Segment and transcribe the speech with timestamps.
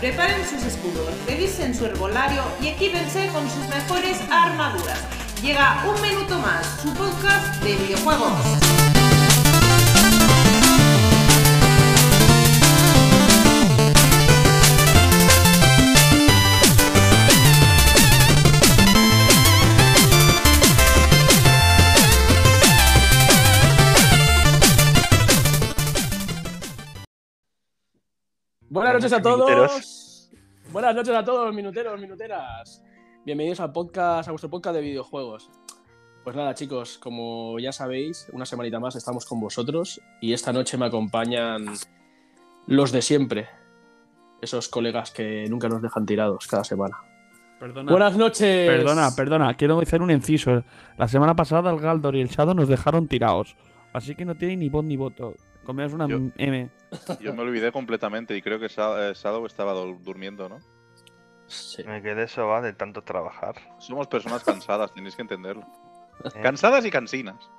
[0.00, 4.98] Preparen sus escudos, revisen su herbolario y equípense con sus mejores armaduras.
[5.40, 9.01] Llega un minuto más, su podcast de videojuegos.
[28.72, 29.70] Buenas noches a Minuteros.
[29.70, 30.30] todos.
[30.72, 32.82] Buenas noches a todos, minuteros, minuteras.
[33.22, 35.50] Bienvenidos al podcast, a vuestro podcast de videojuegos.
[36.24, 40.78] Pues nada, chicos, como ya sabéis, una semanita más estamos con vosotros y esta noche
[40.78, 41.66] me acompañan
[42.66, 43.46] los de siempre.
[44.40, 46.96] Esos colegas que nunca nos dejan tirados cada semana.
[47.60, 48.70] Perdona, Buenas noches.
[48.70, 50.64] perdona, perdona, quiero hacer un inciso.
[50.96, 53.54] La semana pasada el Galdor y el Shadow nos dejaron tirados.
[53.92, 55.34] Así que no tiene ni voz ni voto.
[55.64, 56.70] Comías una Yo- M.
[57.20, 60.58] Yo me olvidé completamente y creo que Sa- eh, Shadow estaba durmiendo, ¿no?
[61.46, 61.84] Sí.
[61.84, 63.54] Me quedé va de tanto trabajar.
[63.78, 65.66] Somos personas cansadas, tenéis que entenderlo.
[66.24, 67.50] Eh, Cansadas y cansinas.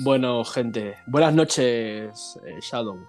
[0.00, 3.04] Bueno, gente, buenas noches, eh, Shadow.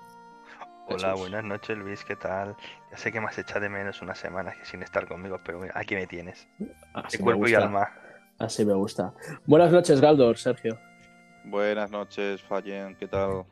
[0.87, 1.19] Hola, Jesús.
[1.19, 2.55] buenas noches Luis, ¿qué tal?
[2.89, 5.59] Ya sé que me has echado de menos unas semanas que sin estar conmigo, pero
[5.59, 6.47] mira, aquí me tienes.
[6.95, 7.91] Así De me cuerpo y alma.
[8.39, 9.13] Así me gusta.
[9.45, 10.79] Buenas noches, Galdor, Sergio.
[11.45, 13.45] Buenas noches, Fallen, ¿qué tal?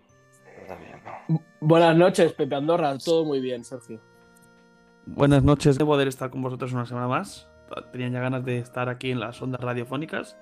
[1.59, 2.97] Buenas noches, Pepe Andorra.
[2.97, 3.99] Todo muy bien, Sergio.
[5.05, 7.47] Buenas noches de poder estar con vosotros una semana más.
[7.91, 10.37] Tenía ya ganas de estar aquí en las ondas radiofónicas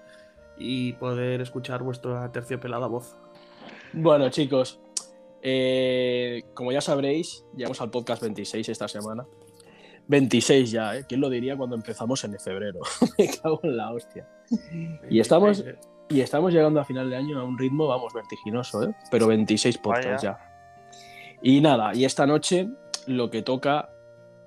[0.57, 3.17] y poder escuchar vuestra terciopelada voz.
[3.93, 4.79] Bueno, chicos,
[5.41, 9.25] eh, como ya sabréis, llegamos al podcast 26 esta semana.
[10.07, 11.05] 26 ya, ¿eh?
[11.07, 12.79] ¿Quién lo diría cuando empezamos en febrero?
[13.17, 14.27] Me cago en la hostia.
[15.09, 15.63] Y estamos,
[16.09, 18.95] y estamos llegando a final de año a un ritmo, vamos, vertiginoso, ¿eh?
[19.09, 20.39] Pero 26 podcasts Vaya.
[20.39, 21.39] ya.
[21.41, 22.69] Y nada, y esta noche
[23.07, 23.89] lo que toca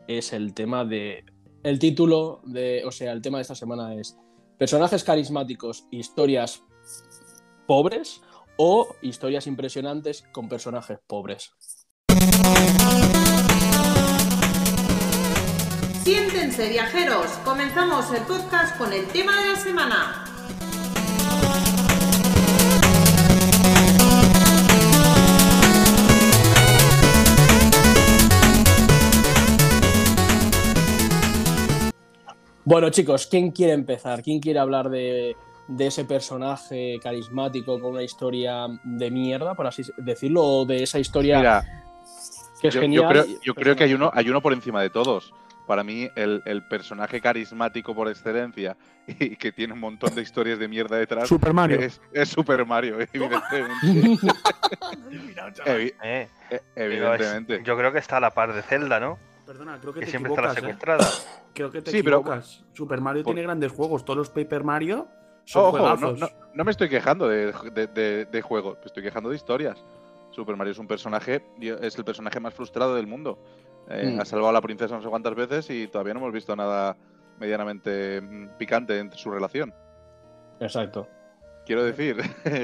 [0.07, 1.25] es el tema de.
[1.63, 2.83] El título de.
[2.85, 4.17] O sea, el tema de esta semana es
[4.57, 6.63] personajes carismáticos, historias
[7.67, 8.23] pobres
[8.57, 11.53] o historias impresionantes con personajes pobres.
[16.03, 17.27] Siéntense, viajeros.
[17.45, 20.28] Comenzamos el podcast con el tema de la semana.
[32.69, 34.23] Bueno, chicos, ¿quién quiere empezar?
[34.23, 35.35] ¿Quién quiere hablar de,
[35.69, 40.99] de ese personaje carismático con una historia de mierda, por así decirlo, o de esa
[40.99, 41.65] historia Mira,
[42.61, 43.09] que es yo, yo genial?
[43.09, 45.33] creo, yo creo que hay uno, hay uno por encima de todos.
[45.67, 50.59] Para mí, el, el personaje carismático por excelencia y que tiene un montón de historias
[50.59, 51.81] de mierda detrás Super Mario.
[51.81, 53.77] es, es Super Mario, evidentemente.
[55.65, 57.63] Evi- Eh, e- es- evidentemente.
[57.65, 59.19] yo creo que está a la par de Zelda, ¿no?
[59.49, 61.27] Perdona, creo que, Que te siempre está la equivocas.
[61.27, 61.43] ¿eh?
[61.55, 62.65] Creo que te Sí, pero- equivocas.
[62.75, 64.05] Super Mario Por- tiene grandes juegos.
[64.05, 65.09] Todos los Paper Mario
[65.47, 66.21] son Ojo, no, juegazos.
[66.21, 69.83] no- no me estoy quejando de, de, de- de juegos, me estoy quejando de historias.
[70.33, 71.43] Super Mario es un personaje,
[71.81, 73.39] es el personaje más frustrado del mundo.
[73.89, 74.21] Eh, Mm.
[74.21, 76.95] Ha salvado a la princesa no sé cuántas veces y todavía no hemos visto nada
[77.41, 79.73] medianamente mm, picante entre su relación.
[80.61, 81.09] Exacto.
[81.65, 82.19] Quiero decir.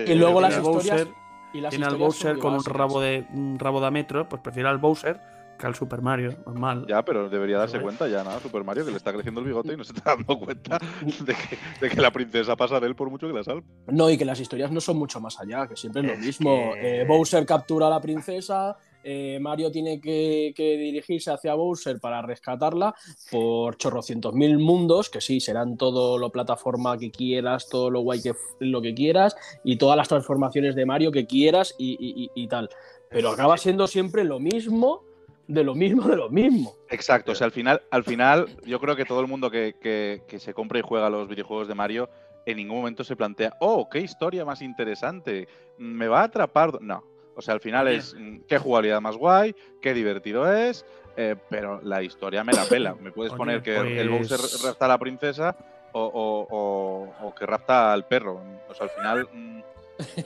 [0.07, 1.07] Y luego las Tiene al historias.
[1.07, 1.09] Bowser,
[1.55, 4.43] y las tiene al historias Bowser con un rabo de un rabo de metro, pues
[4.43, 5.19] prefiere al Bowser
[5.59, 6.85] que al Super Mario, normal.
[6.89, 9.47] Ya, pero debería darse Pero cuenta ya, nada, Super Mario, que le está creciendo el
[9.47, 12.87] bigote y no se está dando cuenta de que, de que la princesa pasa de
[12.87, 13.63] él por mucho que la salve.
[13.87, 16.73] No, y que las historias no son mucho más allá, que siempre es lo mismo.
[16.75, 22.01] que- Eh, Bowser captura a la princesa, eh, Mario tiene que, que dirigirse hacia Bowser
[22.01, 22.95] para rescatarla
[23.31, 28.23] por chorrocientos mil mundos, que sí, serán todo lo plataforma que quieras, todo lo guay
[28.23, 32.45] que lo que quieras, y todas las transformaciones de Mario que quieras y, y- y-
[32.45, 32.69] y tal.
[33.11, 35.05] Pero acaba siendo siempre lo mismo,
[35.47, 36.75] de lo mismo, de lo mismo.
[36.89, 40.23] Exacto, o sea, al final, al final, yo creo que todo el mundo que, que-
[40.27, 42.09] que se compra y juega los videojuegos de Mario
[42.47, 46.81] en ningún momento se plantea, oh, qué historia más interesante, me va a atrapar.
[46.83, 47.03] No,
[47.35, 50.85] o sea, al final es mm, qué jugabilidad más guay, qué divertido es,
[51.17, 52.95] eh, pero la historia me la pela.
[52.95, 55.57] Me puedes Oye, poner que el pues- Bowser rapta a la princesa
[55.93, 58.43] o, o- o- o que rapta al perro.
[58.69, 59.61] O sea, al final mm,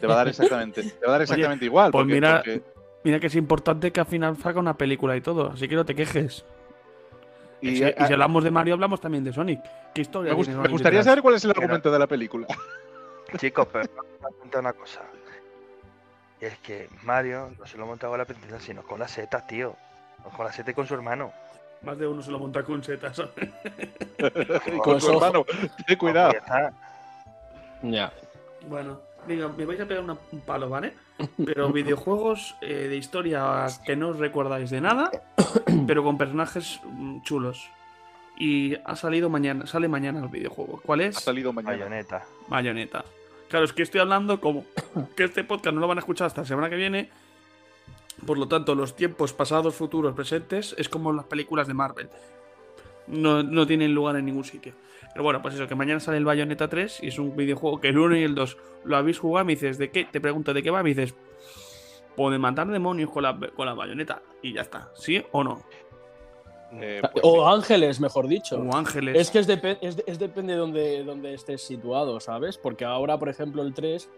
[0.01, 1.91] te va a dar exactamente, te va a dar exactamente igual.
[1.93, 2.63] pues porque- mira, porque-
[3.09, 5.87] Mira que es importante que al final saca una película y todo, así que no
[5.87, 6.45] te quejes.
[7.63, 9.63] Y, si, y si hablamos de Mario, hablamos también de Sonic.
[9.95, 11.05] ¿Qué historia me, gust- me gustaría detrás?
[11.07, 12.47] saber cuál es el Pero- argumento de la película.
[13.39, 13.89] Chicos, pero
[14.53, 15.01] me una cosa.
[16.39, 19.47] Y es que Mario no se lo monta con la princesa, sino con la seta,
[19.47, 19.75] tío.
[20.37, 21.33] Con la seta y con su hermano.
[21.81, 23.23] Más de uno se lo monta con setas.
[24.19, 25.47] Y Con con su hermano,
[25.87, 26.35] ten cuidado.
[27.85, 28.13] Ya
[28.69, 30.93] bueno, Venga, me vais a pegar una- un palo, ¿vale?
[31.45, 35.11] Pero videojuegos eh, de historia que no os recordáis de nada,
[35.87, 37.71] pero con personajes mm, chulos.
[38.37, 40.81] Y ha salido mañana, sale mañana el videojuego.
[40.85, 41.17] ¿Cuál Ha es?
[41.17, 41.77] salido mañana.
[41.77, 42.25] Bayoneta.
[42.47, 43.05] Bayonetta.
[43.49, 44.65] Claro, es que estoy hablando como
[45.17, 47.11] que este podcast no lo van a escuchar hasta la semana que viene.
[48.27, 52.09] Por lo tanto, los tiempos pasados, futuros, presentes es como las películas de Marvel.
[53.09, 54.75] No, no tienen lugar en ningún sitio.
[55.13, 57.89] Pero bueno, pues eso, que mañana sale el Bayonetta 3 y es un videojuego que
[57.89, 59.45] el 1 y el 2 lo habéis jugado.
[59.47, 60.05] Me dices, ¿de qué?
[60.05, 60.83] Te pregunto, ¿de qué va?
[60.83, 61.15] Me dices,
[62.17, 64.23] pues de matar demonios con la, con la bayoneta.
[64.43, 64.91] Y ya está.
[64.95, 65.63] ¿Sí o no?
[66.73, 67.55] Eh, pues o sí.
[67.57, 68.57] ángeles, mejor dicho.
[68.59, 69.17] Como ángeles.
[69.17, 72.59] Es que es, depe- es de- es depende de donde, donde estés situado, ¿sabes?
[72.59, 74.09] Porque ahora, por ejemplo, el 3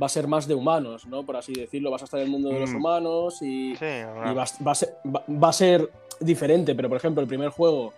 [0.00, 1.24] va a ser más de humanos, ¿no?
[1.26, 2.76] Por así decirlo, vas a estar en el mundo de los Mm.
[2.76, 5.90] humanos y, Sí, y ahora- va, va a ser, va- va a ser
[6.20, 7.92] diferente, pero por ejemplo, el primer juego,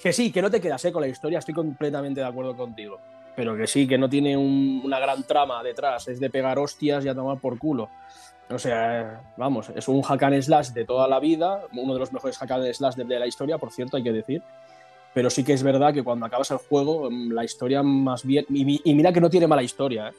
[0.00, 0.92] que sí, que no te quedas ¿eh?
[0.92, 2.98] con la historia, estoy completamente de acuerdo contigo,
[3.36, 7.04] pero que sí, que no tiene un- una gran trama detrás, es de pegar hostias
[7.04, 7.88] y a tomar por culo.
[8.50, 12.12] O sea, vamos, es un hack and slash de toda la vida, uno de los
[12.12, 14.42] mejores hack and slash de, de la historia, por cierto, hay que decir.
[15.14, 18.44] Pero sí que es verdad que cuando acabas el juego, mm, la historia más bien.
[18.50, 20.12] Y, y mira que no tiene mala historia, ¿eh?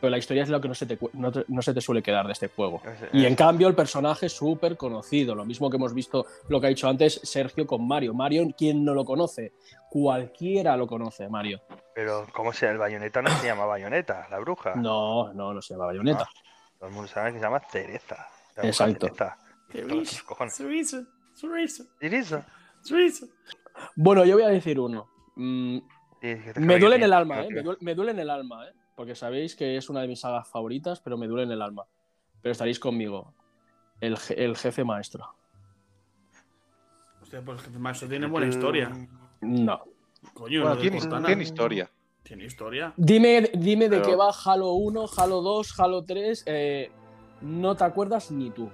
[0.00, 2.02] Pero la historia es lo que no se te, no te- no se te suele
[2.02, 2.80] quedar de este juego.
[2.84, 5.34] es- Y en es- cambio, el personaje es súper conocido.
[5.34, 8.14] Lo mismo que hemos visto lo que ha dicho antes Sergio con Mario.
[8.14, 9.52] Mario, ¿quién no lo conoce?
[9.90, 11.60] Cualquiera lo conoce, Mario.
[11.94, 12.70] Pero, ¿cómo sea?
[12.70, 14.74] El bayoneta no se llama bayoneta, la bruja.
[14.76, 16.28] No, no, no se llama Bayonetta.
[16.78, 18.28] Todo el mundo sabe que se llama Teresa.
[18.62, 19.06] Exacto.
[19.06, 19.36] Teresa.
[19.70, 20.56] Teresa, Cojones.
[20.56, 21.04] Teresa,
[21.98, 22.46] Teresa,
[22.86, 23.26] Teresa.
[23.96, 25.08] Bueno, yo voy a decir uno.
[25.36, 25.78] Mm,
[26.20, 27.48] Sí, que te me duele en el alma, ¿eh?
[27.48, 28.72] que- Me duele, me duele en el alma, ¿eh?
[28.98, 31.86] Porque sabéis que es una de mis sagas favoritas, pero me duele en el alma.
[32.42, 33.32] Pero estaréis conmigo.
[34.00, 35.24] El, je- el jefe maestro.
[37.22, 38.90] Hostia, pues jefe maestro tiene buena historia.
[39.40, 39.84] No.
[40.34, 41.88] Coño, Bueno, de tiene, tiene historia.
[42.24, 42.92] Tiene historia.
[42.96, 46.42] Dime, dime de qué va Halo 1, Halo 2, Halo 3.
[46.46, 46.90] eh,
[47.42, 48.68] no te acuerdas ni tú.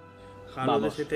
[0.56, 0.96] Halo Vamos.
[0.96, 1.12] DST,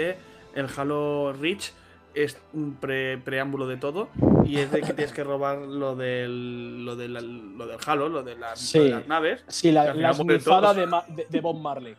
[0.55, 1.73] el Halo Reach
[2.15, 4.09] es un pre- preámbulo de todo
[4.45, 8.09] y es de que tienes que robar lo del lo, de la- lo del Halo,
[8.09, 8.79] lo de, las, Sí.
[8.79, 9.45] lo de las naves.
[9.49, 11.95] Sí, la, la de, de, de Bob Marley.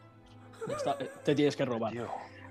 [0.67, 1.93] Está- te tienes que robar.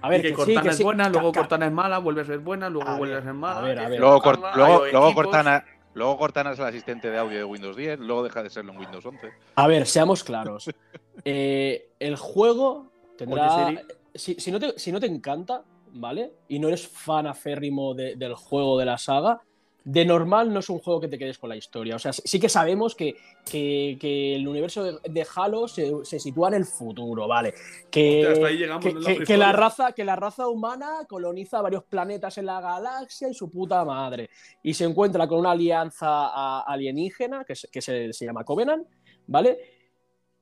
[0.01, 1.99] A ver, y que que sí, Cortana que es sí, buena, luego Cortana es mala,
[1.99, 3.59] vuelve a ser buena, luego vuelve a ser mala.
[3.59, 3.99] a ver, a ver.
[4.01, 5.15] Luego, Cortana, Cort- luego, luego.
[5.15, 5.65] Cortana,
[5.95, 8.79] luego Cortana es el asistente de audio de Windows 10, luego deja de serlo en
[8.79, 9.31] Windows 11.
[9.57, 10.71] A ver, seamos claros.
[11.25, 13.67] Eh, el juego tendrá.
[13.67, 13.85] Oye,
[14.15, 16.32] Si, si no te, si no te encanta, ¿vale?
[16.49, 19.40] Y no eres fan aférrimo de- del juego de la saga,
[19.85, 21.96] de normal no es un juego que te quedes con la historia.
[21.96, 23.17] O sea, sí que sabemos que,
[23.50, 27.55] que- que el universo de, de Halo se, se sitúa en el futuro, ¿vale?
[27.90, 28.93] Que, Hostia, hasta ahí llegamos que,
[29.38, 33.50] la que- raza, que la raza humana coloniza varios planetas en la galaxia y su
[33.50, 34.29] puta madre.
[34.62, 38.87] Y se encuentra con una alianza alienígena que, se, que se- se llama Covenant,
[39.26, 39.58] ¿vale?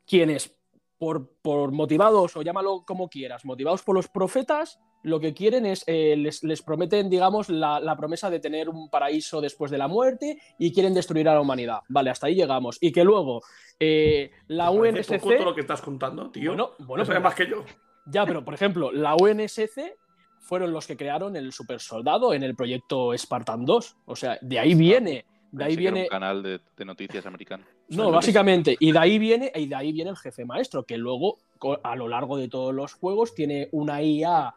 [0.05, 0.53] Quienes,
[0.99, 5.85] por, por motivados, o llámalo como quieras, motivados por los profetas, lo que quieren es,
[5.87, 9.87] eh, les, les prometen, digamos, la, la promesa de tener un paraíso después de la
[9.89, 11.79] muerte y quieren destruir a la humanidad.
[11.89, 12.77] Vale, hasta ahí llegamos.
[12.81, 13.41] Y que luego
[13.79, 15.19] eh, la UNSC...
[15.21, 16.51] poco todo lo que estás contando, tío.
[16.51, 17.65] Bueno, No bueno, pero- más que yo.
[18.07, 19.95] ya, pero por ejemplo, la UNSC
[20.41, 23.97] fueron los que crearon el super soldado en el proyecto Spartan 2.
[24.07, 25.25] O sea, de ahí viene.
[25.53, 26.03] De ahí viene.
[26.03, 27.65] un canal de, de noticias americano.
[27.89, 28.77] No, básicamente.
[28.81, 31.39] Y de ahí viene, y de ahí viene el jefe maestro, que luego,
[31.85, 34.53] a lo largo de todos los juegos, tiene una IA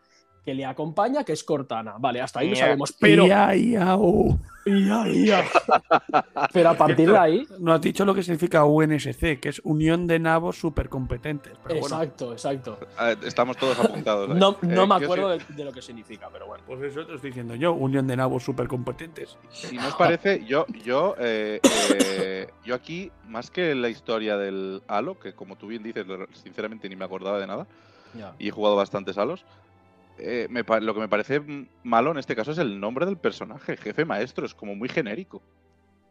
[0.49, 1.93] que le acompaña, que es Cortana.
[1.99, 2.59] Vale, hasta ahí lo IA.
[2.59, 2.91] sabemos.
[2.99, 3.25] Pero.
[3.99, 4.35] Oh.
[4.65, 5.43] IA.
[6.51, 7.47] Pero a partir de ahí.
[7.59, 11.53] No has dicho lo que significa UNSC, que es Unión de Nabos Supercompetentes.
[11.63, 12.79] Pero bueno, Exacto, exacto.
[13.23, 14.31] Estamos todos apuntados.
[14.31, 14.39] ahí.
[14.39, 16.63] No, no Eh, me acuerdo de, de lo que significa, pero bueno.
[16.65, 19.37] pues eso te estoy diciendo yo, Unión de Nabos Supercompetentes.
[19.51, 21.59] Si no os parece, yo, yo, eh,
[21.93, 26.89] eh, yo aquí, más que la historia del Halo, que como tú bien dices, sinceramente
[26.89, 27.67] ni me acordaba de nada,
[28.39, 29.45] y he jugado bastantes Halos,
[30.19, 31.41] eh, me lo que me parece
[31.83, 35.41] malo en este caso es el nombre del personaje, jefe maestro, es como muy genérico.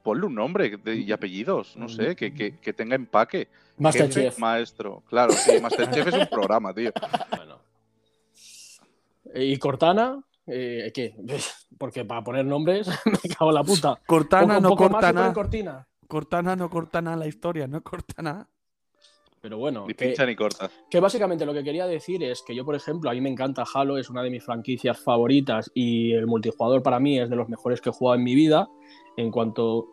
[0.03, 3.39] Ponle un nombre de- y apellidos, no sé, que, que- que tenga empaque.
[3.49, 3.51] Jefe
[3.83, 4.39] Masterchef.
[4.39, 6.91] maestro, claro, sí, Masterchef es un programa, tío.
[7.37, 7.59] Bueno.
[9.35, 10.23] ¿Y Cortana?
[10.47, 11.15] Eh, ¿Qué?
[11.79, 14.01] Porque para poner nombres me cago en la puta.
[14.07, 15.33] Cortana Poco- no poco más y Cortana.
[15.35, 15.89] Cortina.
[16.07, 18.49] Cortana no Cortana la historia, no Cortana.
[19.41, 20.71] Pero bueno, Ni que, pincha ni corta.
[20.91, 23.65] que básicamente lo que quería decir es que yo, por ejemplo, a mí me encanta
[23.73, 27.49] Halo, es una de mis franquicias favoritas y el multijugador para mí es de los
[27.49, 28.69] mejores que he jugado en mi vida
[29.17, 29.87] en cuanto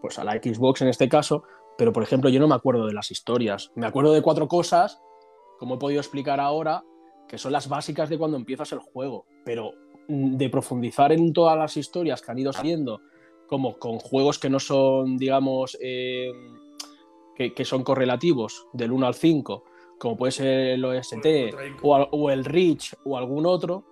[0.00, 1.44] pues, a la Xbox en este caso,
[1.76, 5.00] pero por ejemplo yo no me acuerdo de las historias, me acuerdo de cuatro cosas,
[5.58, 6.84] como he podido explicar ahora,
[7.28, 9.72] que son las básicas de cuando empiezas el juego, pero
[10.08, 13.00] de profundizar en todas las historias que han ido saliendo,
[13.46, 16.30] como con juegos que no son, digamos, eh,
[17.36, 19.64] que, que son correlativos del 1 al 5,
[19.98, 21.26] como puede ser el OST
[21.82, 23.84] o, el Reach o algún otro,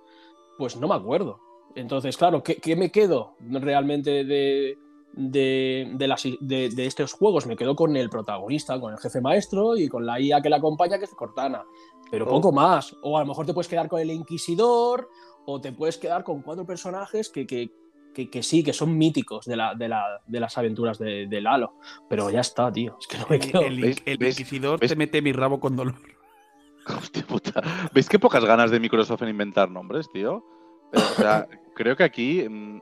[0.59, 1.39] pues no me acuerdo.
[1.75, 4.79] Entonces, claro, ¿qué, qué me quedo realmente de,
[5.15, 7.47] de, de las- de- de estos juegos?
[7.47, 10.57] Me quedo con el protagonista, con el jefe maestro y con la IA que le
[10.57, 11.65] acompaña, que es Cortana.
[12.11, 12.31] Pero Oh.
[12.31, 12.95] poco más.
[13.03, 15.09] O a lo mejor te puedes quedar con el Inquisidor,
[15.47, 17.71] o te puedes quedar con cuatro personajes que, que,
[18.13, 21.41] que- que sí, que son míticos de, la, de, la- de las aventuras de, de
[21.41, 21.75] Lalo.
[22.09, 22.97] Pero ya está, tío.
[23.01, 23.63] Es que no me El, quedo.
[23.63, 25.95] el- ¿Veis- el inquisidor te mete mi rabo con dolor.
[26.87, 27.63] Hostia puta.
[27.93, 30.45] ¿Veis qué pocas ganas de Microsoft en inventar nombres, tío?
[30.93, 32.45] Eh, o sea, creo que aquí.
[32.49, 32.81] mm,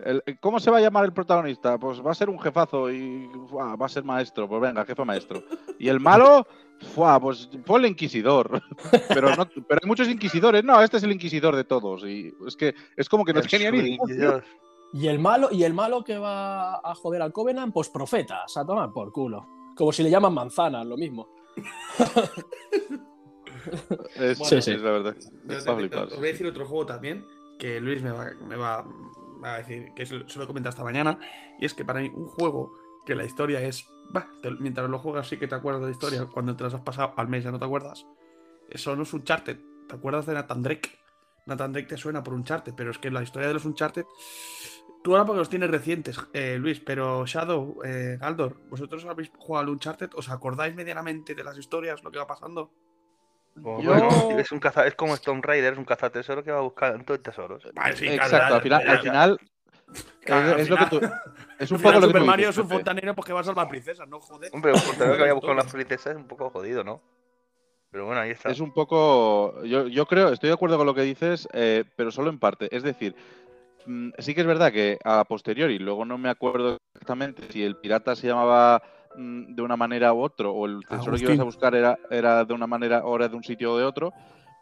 [0.00, 1.78] el- ¿Cómo se va a llamar el protagonista?
[1.78, 4.48] Pues va a ser un jefazo y va a ser maestro.
[4.48, 5.42] Pues venga, jefe maestro.
[5.78, 6.46] Y el malo,
[6.94, 7.18] ¡fua!
[7.20, 8.62] pues ponle inquisidor.
[9.08, 10.62] Pero, no, pero hay muchos inquisidores.
[10.64, 12.04] No, este es el inquisidor de todos.
[12.04, 13.98] Y es que es como que no tenía ni.
[14.92, 18.64] Y el malo, y el malo que va a joder al Covenant, pues profetas, a
[18.64, 19.46] tomar por culo.
[19.76, 21.28] Como si le llaman manzanas, lo mismo.
[24.16, 24.72] Es, Sí, sí.
[24.72, 25.14] es la verdad.
[25.14, 25.56] Te-
[25.88, 27.24] te- os voy a decir otro juego también
[27.58, 30.44] que Luis me va, me va- me va a decir, que se lo se lo
[30.44, 31.18] he comentado esta mañana,
[31.58, 32.72] y es que para mí un juego
[33.06, 35.92] que la historia es, bah, te- mientras lo juegas sí que te acuerdas de la
[35.92, 38.04] historia, cuando te las has pasado al mes ya no te acuerdas,
[38.68, 39.58] eso no es Uncharted,
[39.88, 40.90] ¿te acuerdas de Nathan Drake?
[41.46, 44.04] Nathan Drake te suena por Uncharted, pero es que la historia de los Uncharted,
[45.02, 49.64] tú ahora porque los tienes recientes, eh, Luis, pero Shadow, eh, Galdor, ¿vosotros habéis jugado
[49.66, 50.10] al Uncharted?
[50.14, 52.70] ¿Os acordáis medianamente de las historias, lo que va pasando?
[53.56, 54.08] Yo- bueno,
[54.40, 57.62] es, un caza, es como Tomb Raider, es un cazatesoro que va buscando tesoros.
[57.74, 59.40] Vale, sí, claro, Exacto, al final
[60.24, 61.00] Claro, es, lo que tú.
[61.58, 63.44] Es un poco lo que Super tú Mario dices, es un fontanero porque va a
[63.44, 64.50] salvar princesas, no joder.
[64.52, 67.02] Hombre, un portero que vaya a buscar una princesa es un poco jodido, ¿no?
[67.90, 68.50] Pero bueno, ahí está.
[68.50, 69.62] Es un poco.
[69.64, 72.74] Yo, yo creo, estoy de acuerdo con lo que dices, eh, pero solo en parte.
[72.74, 73.14] Es decir,
[73.86, 77.76] mm, sí que es verdad que a posteriori, luego no me acuerdo exactamente si el
[77.76, 78.82] pirata se llamaba
[79.16, 81.28] mm, de una manera u otro, o el tesoro que Agustín.
[81.28, 83.84] ibas a buscar era, era de una manera o era de un sitio o de
[83.84, 84.12] otro.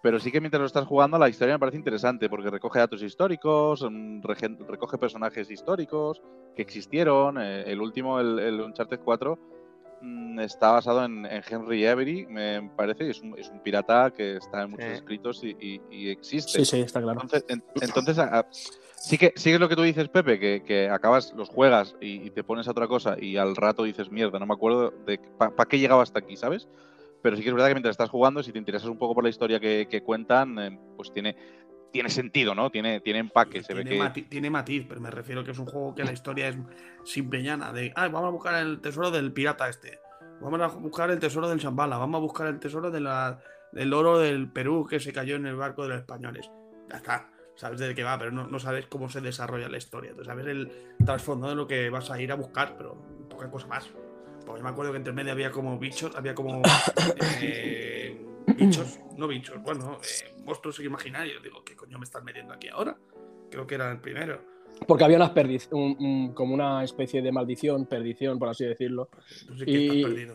[0.02, 3.02] Pero sí que mientras lo estás jugando, la historia me parece interesante porque recoge datos
[3.02, 3.86] históricos,
[4.68, 6.20] recoge personajes históricos
[6.56, 7.38] que existieron.
[7.40, 9.38] eh, el último, el, el Uncharted 4,
[10.00, 14.10] mm, está basado en, en Henry Avery, me parece, y es un, es un pirata
[14.10, 14.92] que está en muchos Sí.
[14.94, 16.58] escritos y, y- y existe.
[16.58, 17.20] Sí, sí, está claro.
[17.22, 18.46] Entonces, en- entonces a- a-
[18.96, 21.94] sí, que, sí que es lo que tú dices, Pepe, que, que acabas, los juegas
[22.00, 24.90] y, y te pones a otra cosa y al rato dices, mierda, no me acuerdo
[25.06, 26.66] de para qué llegaba hasta aquí, ¿sabes?
[27.22, 29.22] Pero sí que es verdad que mientras estás jugando, si te interesas un poco por
[29.24, 31.36] la historia que, que cuentan, eh, pues tiene,
[31.92, 32.70] tiene sentido, ¿no?
[32.70, 33.62] Tiene, tiene empaque.
[33.62, 34.02] Se ve tiene, que.
[34.04, 36.56] mati- tiene matiz, pero me refiero que es un juego que la historia es
[37.04, 37.72] simple llana.
[37.72, 40.00] De, ah, vamos a buscar el tesoro del pirata este.
[40.40, 41.98] Vamos a buscar el tesoro del Shambhala.
[41.98, 43.38] Vamos a buscar el tesoro de la,
[43.70, 46.50] del oro del Perú que se cayó en el barco de los españoles.
[46.90, 47.28] Ya está.
[47.54, 50.14] Sabes de qué va, pero no, no sabes cómo se desarrolla la historia.
[50.16, 50.72] Tú sabes el
[51.04, 52.94] trasfondo de lo que vas a ir a buscar, pero
[53.28, 53.88] poca cosa más.
[54.44, 56.62] Porque yo me acuerdo que entre medio había como bichos, había como
[57.42, 58.20] eh,
[58.56, 61.42] bichos, no bichos, bueno, eh, monstruos imaginarios.
[61.42, 62.96] Digo, ¿qué coño me estás metiendo aquí ahora?
[63.50, 64.40] Creo que era el primero.
[64.86, 69.08] Porque había unas perdiz un- un- como una especie de maldición, perdición, por así decirlo.
[69.58, 70.34] Sí que Y- perdido.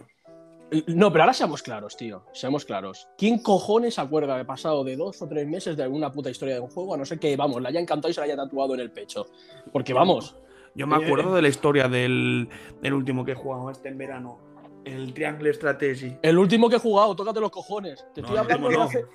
[0.88, 2.26] No, pero ahora seamos claros, tío.
[2.34, 3.08] Seamos claros.
[3.18, 6.60] ¿Quién cojones acuerda de pasado de dos o tres meses de alguna puta historia de
[6.60, 6.94] un juego?
[6.94, 8.92] A no ser que, vamos, le haya encantado y se la haya tatuado en el
[8.92, 9.28] pecho.
[9.72, 10.36] Porque, vamos,
[10.78, 12.48] Yo me Eh, acuerdo de la historia del,
[12.82, 14.40] del último que he jugado este en verano.
[14.86, 16.16] El Triangle Strategy.
[16.22, 18.06] el último que he jugado, tócate los cojones.
[18.14, 19.06] Te No, estoy hablando último de hace.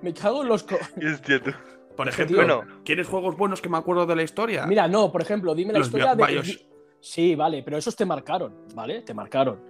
[0.00, 0.62] Me cago en los.
[0.62, 0.76] co-
[1.12, 1.50] Hostia, tú.
[1.96, 4.66] Por ejemplo, Bueno, ¿quieres juegos buenos que me acuerdo de la historia?
[4.66, 6.24] Mira, no, por ejemplo, dime la Los historia de.
[6.26, 6.66] Bios.
[7.00, 9.02] Sí, vale, pero esos te marcaron, ¿vale?
[9.02, 9.60] Te marcaron.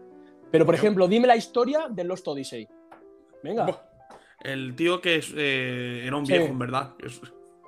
[0.51, 2.69] Pero, por ejemplo, dime la historia de Lost Odyssey.
[3.43, 3.67] Venga.
[4.43, 6.33] El tío que es, eh, era un Sí.
[6.33, 6.95] viejo, en verdad.
[6.99, 7.21] Es-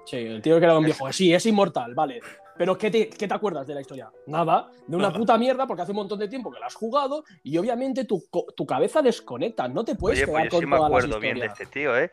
[0.05, 1.11] Sí, el tío que era un viejo.
[1.12, 2.21] Sí, es inmortal, vale.
[2.59, 4.11] Pero ¿qué te, qué te acuerdas de la historia?
[4.27, 5.19] Nada, de una Nada.
[5.19, 8.25] puta mierda porque hace un montón de tiempo que la has jugado y obviamente tu,
[8.57, 10.99] tu cabeza desconecta, no te puedes oye, quedar pues yo con sí me todas las
[11.05, 12.11] acuerdo bien de este tío, ¿eh?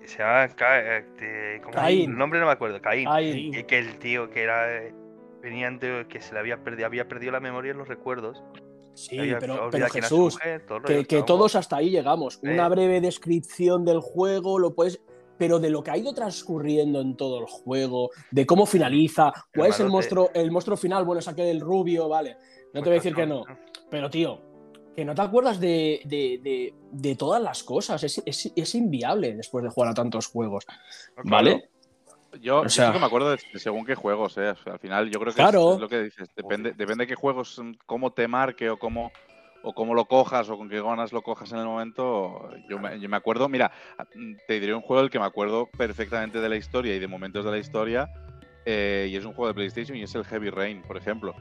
[0.00, 1.86] Que se llama Ca- este, ¿cómo se llama?
[1.86, 2.10] Caín.
[2.10, 3.06] El nombre no me acuerdo, Caín.
[3.08, 4.74] Ahí, Y que el tío que era.
[4.82, 4.94] eh,
[5.42, 8.42] Venían de que se le había perdido, había perdido la memoria en los recuerdos.
[8.94, 12.38] sí, había pero, pero Jesús, mujer, todo que, que todos hasta ahí llegamos.
[12.42, 15.02] Una breve descripción del juego, lo puedes.
[15.38, 19.70] Pero de lo que ha ido transcurriendo en todo el juego, de cómo finaliza, cuál
[19.70, 22.36] es el monstruo, el monstruo final, bueno, es aquel del rubio, vale.
[22.72, 23.44] No te voy a decir que no.
[23.44, 23.58] Pues,
[23.90, 24.40] Pero, tío,
[24.96, 28.02] que no te acuerdas de, de- de- de todas las cosas.
[28.04, 30.64] Es, es- es inviable después de jugar a tantos juegos.
[31.24, 31.68] ¿Vale?
[32.40, 34.54] Yo, O yo sea- sí que me acuerdo de, según qué juegos, ¿eh?
[34.66, 35.74] Al final yo creo que Claro.
[35.74, 36.28] es, lo que dices.
[36.36, 39.12] Depende, depende de qué juegos, cómo te marque o cómo,
[39.64, 42.50] o cómo lo cojas o con qué ganas lo cojas en el momento.
[42.68, 43.72] Yo me, yo me acuerdo, mira,
[44.46, 47.44] te diré un juego del que me acuerdo perfectamente de la historia y de momentos
[47.44, 48.08] de la historia.
[48.66, 51.34] eh, y es un juego de PlayStation y es el Heavy Rain, por ejemplo.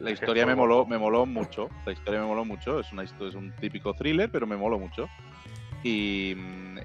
[0.00, 1.68] la historia me moló, me moló mucho.
[1.86, 2.78] La historia me moló mucho.
[2.80, 5.08] Es, una, es un típico thriller, pero me moló mucho.
[5.84, 6.36] Y,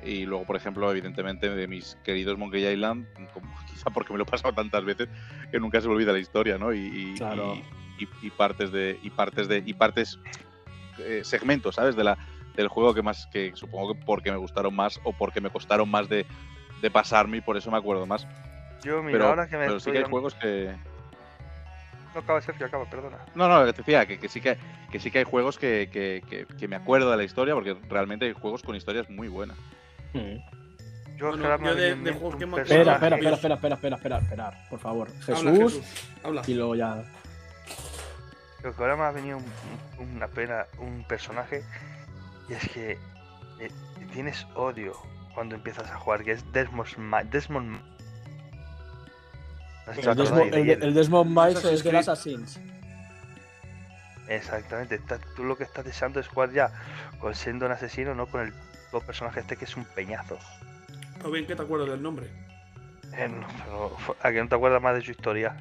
[0.04, 4.24] y luego, por ejemplo, evidentemente, de mis queridos Monkey Island, como, quizá porque me lo
[4.24, 5.08] he pasado tantas veces
[5.52, 6.74] que nunca se me olvida la historia, ¿no?
[6.74, 7.54] Y, y- Claro.
[7.54, 9.00] y- y- y partes de.
[9.04, 9.64] Y partes de.
[9.66, 10.20] Y partes.
[11.00, 11.96] eh, segmentos, ¿sabes?
[11.96, 12.18] De la,
[12.56, 13.28] del juego que más.
[13.32, 16.26] que supongo que porque me gustaron más o porque me costaron más de,
[16.82, 18.28] de pasarme y por eso me acuerdo más.
[18.84, 20.76] Yo, mira, Pero, ahora que me pero sí que hay juegos que.
[22.14, 23.18] No acaba, Sergio, acaba, perdona.
[23.36, 24.58] No, no, te decía que, que sí que,
[24.92, 27.76] que sí que hay juegos que, que- que- que me acuerdo de la historia, porque
[27.90, 29.58] realmente hay juegos con historias muy buenas.
[30.14, 30.38] Mm.
[31.18, 34.18] Yo, Bueno, yo ha de- juegos que me Espera, espera, espera, espera, espera, espera, espera,
[34.20, 35.10] espera, por favor.
[35.26, 35.84] Jesús, Habla, Jesús.
[36.24, 36.42] Habla.
[36.48, 37.04] y luego ya.
[38.64, 39.46] Lo que ahora me ha venido un-
[40.00, 41.64] un- una pena, un personaje,
[42.50, 42.98] y es que
[43.60, 43.72] eh,
[44.14, 44.94] tienes odio
[45.34, 47.80] cuando empiezas a jugar, que es Desmond Ma- Desmond
[49.86, 51.96] No sé si El, os Desmond, acordáis de el, el Desmond Assassin's es del.
[51.96, 52.60] Assassins.
[54.28, 56.72] Exactamente, está- tú lo que estás deseando es jugar ya
[57.20, 58.54] con siendo un asesino, no con el
[58.92, 60.38] top personaje este que es un peñazo.
[61.24, 62.28] O bien que te acuerdas del nombre.
[63.14, 65.56] Eh, no, pero, a que no te acuerdas más de su historia.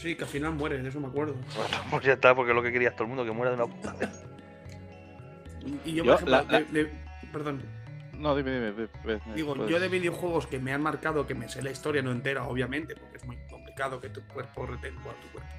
[0.00, 1.34] Sí, que al final muere, de eso me acuerdo.
[1.56, 3.62] Bueno, pues ya está, porque es lo que quería todo el mundo, que muera de
[3.62, 4.24] una puta vez.
[5.84, 6.92] Y yo, Yo, por ejemplo, la- la- de- de-
[7.32, 7.62] perdón,
[8.14, 8.88] No, dime, dime.
[9.34, 12.12] digo, puedes- yo de videojuegos que me han marcado, que me sé la historia no
[12.12, 15.50] entera, obviamente, porque es muy complicado que tu cuerpo retire, bueno, tu cuerpo,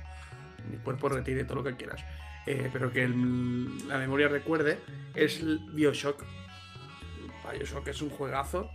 [0.71, 2.03] mi cuerpo retire todo lo que quieras,
[2.47, 4.79] eh, pero que el- la memoria recuerde,
[5.13, 6.23] es el Bioshock.
[7.51, 8.69] Bioshock es un juegazo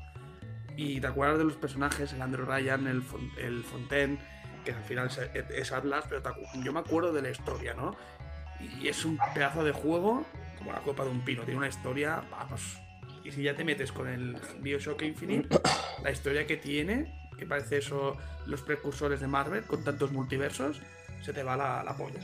[0.76, 4.18] y te acuerdas de los personajes, el Andrew Ryan, el, Fon- el Fontaine,
[4.66, 5.18] que al final es,
[5.50, 6.22] es Atlas, pero
[6.62, 7.96] yo me acuerdo de la historia, ¿no?
[8.60, 10.26] Y es un pedazo de juego
[10.58, 12.78] como la copa de un pino, tiene una historia, vamos.
[13.24, 15.48] Y si ya te metes con el Bioshock Infinite,
[16.02, 20.80] la historia que tiene, que parece eso los precursores de Marvel, con tantos multiversos,
[21.22, 22.20] se te va la, la polla.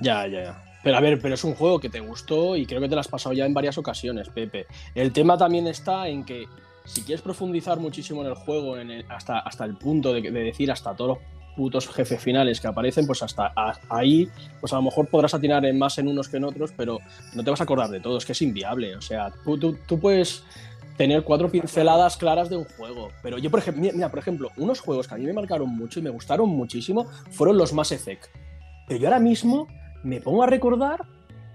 [0.00, 0.64] Ya, ya, ya.
[0.82, 3.00] Pero a ver, pero es un juego que te gustó y creo que te lo
[3.00, 4.66] has pasado ya en varias ocasiones, Pepe.
[4.94, 6.46] El tema también está en que
[6.84, 10.40] si quieres profundizar muchísimo en el juego, en el- hasta, hasta el punto de, de
[10.42, 11.18] decir hasta todos los
[11.56, 14.28] putos jefes finales que aparecen, pues hasta a- ahí,
[14.60, 16.98] pues a lo mejor podrás atinar en más en unos que en otros, pero
[17.34, 18.96] no te vas a acordar de todos, que es inviable.
[18.96, 20.44] O sea, tú, tú- tú puedes
[20.96, 23.08] tener cuatro pinceladas claras de un juego.
[23.22, 25.98] Pero yo, por ejemplo, mira, por ejemplo, unos juegos que a mí me marcaron mucho
[26.00, 28.26] y me gustaron muchísimo fueron los Mass Effect.
[28.86, 29.68] Pero yo ahora mismo
[30.02, 31.04] me pongo a recordar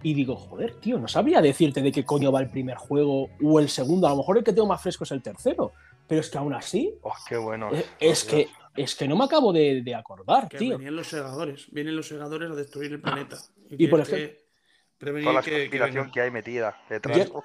[0.03, 3.60] y digo, joder, tío, no sabría decirte de qué coño va el primer juego o
[3.60, 4.07] el segundo.
[4.07, 5.71] A lo mejor el que tengo más fresco es el tercero.
[6.07, 7.69] Pero es que aún así, Oh, qué bueno.
[7.69, 8.47] por es que.
[8.78, 10.78] Es que no me acabo de, de acordar, Que tío.
[10.78, 13.38] venían los segadores, vienen los segadores a destruir el planeta.
[13.70, 14.48] Y por tienes que
[15.00, 16.12] Toda la que- que conspiración vengan.
[16.12, 17.30] que hay metida detrás.
[17.34, 17.44] Oh.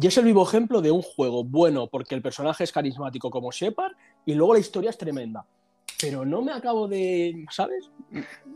[0.00, 3.50] Y es el vivo ejemplo de un juego bueno porque el personaje es carismático como
[3.50, 3.92] Shepard
[4.24, 5.44] y luego la historia es tremenda.
[6.00, 7.44] Pero no me acabo de.
[7.50, 7.90] ¿Sabes?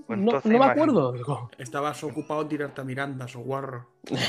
[0.06, 1.48] Pues no, me acuerdo.
[1.58, 3.88] Estabas ocupado en tirarte a Miranda, o guarro.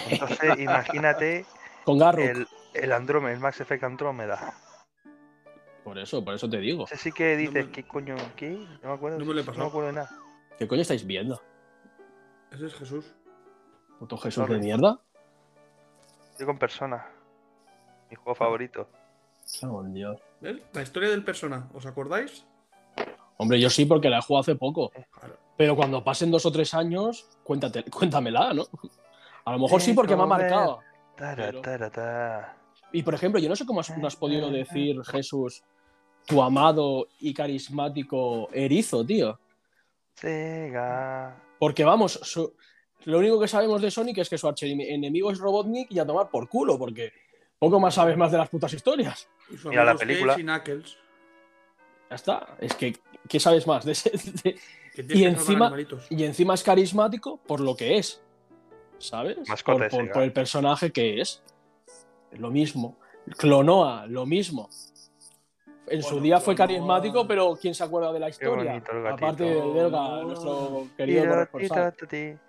[0.10, 1.46] Entonces, imagínate
[1.84, 2.24] Con Garruk.
[2.26, 4.54] el, el Andrómeda, el Max Effect Andrómeda.
[5.84, 6.86] Por eso, por eso te digo.
[6.86, 8.16] Ese sí que dices, me- ¿qué coño?
[8.36, 8.50] ¿Qué?
[8.84, 9.20] No me acuerdo.
[9.20, 9.66] No me lo he no pasado.
[9.66, 10.10] me acuerdo de nada.
[10.58, 11.42] ¿Qué coño estáis viendo?
[12.52, 13.14] Ese es Jesús.
[14.00, 15.00] Puto Jesús de mierda.
[16.32, 17.06] Estoy con Persona.
[18.10, 18.88] Mi juego favorito.
[19.62, 20.20] En Dios.
[20.40, 20.58] ¿Ves?
[20.74, 22.46] La historia del persona, ¿os acordáis?
[23.38, 24.90] Hombre, yo sí porque la he jugado hace poco.
[24.90, 25.38] Claro.
[25.58, 28.66] Pero cuando pasen dos o tres años, cuéntate, cuéntamela, ¿no?
[29.46, 30.80] A lo mejor sí porque me ha marcado.
[31.18, 32.56] Tara.
[32.92, 35.64] Y por ejemplo, yo no sé cómo has, no has podido decir, Jesús,
[36.26, 39.40] tu amado y carismático erizo, tío.
[40.16, 41.36] Sega.
[41.60, 42.54] Porque vamos, su-
[43.06, 46.30] lo único que sabemos de Sonic es que su archienemigo es Robotnik y a tomar
[46.30, 47.12] por culo, porque
[47.58, 49.28] poco más sabes más de las putas historias.
[49.50, 50.36] Y su Mira la película.
[50.38, 50.98] y Knuckles.
[52.10, 52.58] Ya está.
[52.60, 53.86] Es que, ¿qué sabes más?
[53.86, 54.12] De ese-
[54.44, 54.60] de-
[54.94, 56.06] Que tienes Y encima- animalitos.
[56.10, 58.22] y encima es carismático por lo que es.
[59.00, 59.38] ¿Sabes?
[59.66, 61.42] Por, por- por el personaje que es.
[62.34, 63.00] Lo mismo.
[63.38, 64.70] Clonoa, lo mismo.
[65.88, 68.72] En su día fue carismático, pero ¿quién se acuerda de la historia?
[68.72, 69.26] bonito el gatito.
[69.26, 71.94] Aparte del belga, nuestro querido corresponsal.
[72.00, 72.40] De-.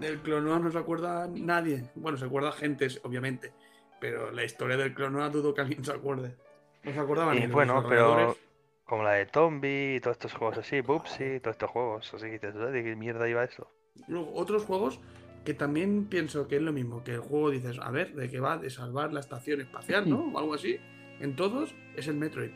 [0.00, 1.90] Del Clonoa no se acuerda nadie.
[1.94, 3.52] Bueno, se acuerda gente, obviamente.
[4.00, 6.36] Pero la historia del Clonoa dudo que alguien se acuerde.
[6.82, 8.36] No se acordaba ni Y de los bueno, pero
[8.84, 12.12] como la de Tombi y todos estos juegos así, Bubsy, todos estos juegos.
[12.14, 13.68] Así que dices, ¿de qué mierda iba eso?
[14.08, 15.00] Luego, otros juegos
[15.44, 18.40] que también pienso que es lo mismo, que el juego dices, a ver, ¿de qué
[18.40, 18.56] va?
[18.58, 20.30] De salvar la estación espacial, ¿no?
[20.32, 20.78] O algo así.
[21.20, 22.52] En todos es el Metroid.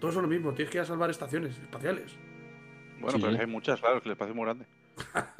[0.00, 2.12] Todos son lo mismo, tienes que ir a salvar estaciones espaciales.
[3.00, 3.18] Bueno, Sí.
[3.20, 4.66] pero es que hay muchas, claro, es que el espacio es muy grande.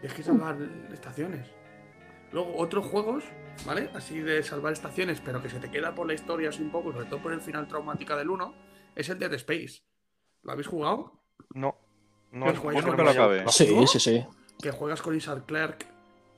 [0.00, 0.56] Tienes que salvar
[0.92, 1.46] estaciones.
[2.32, 3.24] Luego, otros juegos,
[3.66, 3.90] ¿vale?
[3.94, 6.92] Así de salvar estaciones, pero que se te queda por la historia así un poco,
[6.92, 8.54] sobre todo por el final traumática del 1,
[8.96, 9.82] es el Dead Space.
[10.42, 11.20] ¿Lo habéis jugado?
[11.54, 11.76] No,
[12.32, 13.44] No, Que es no me lo acabé.
[13.48, 13.86] Sí, ¿No?
[13.86, 14.26] sí, sí.
[14.60, 15.86] Que juegas con Isaac Clark,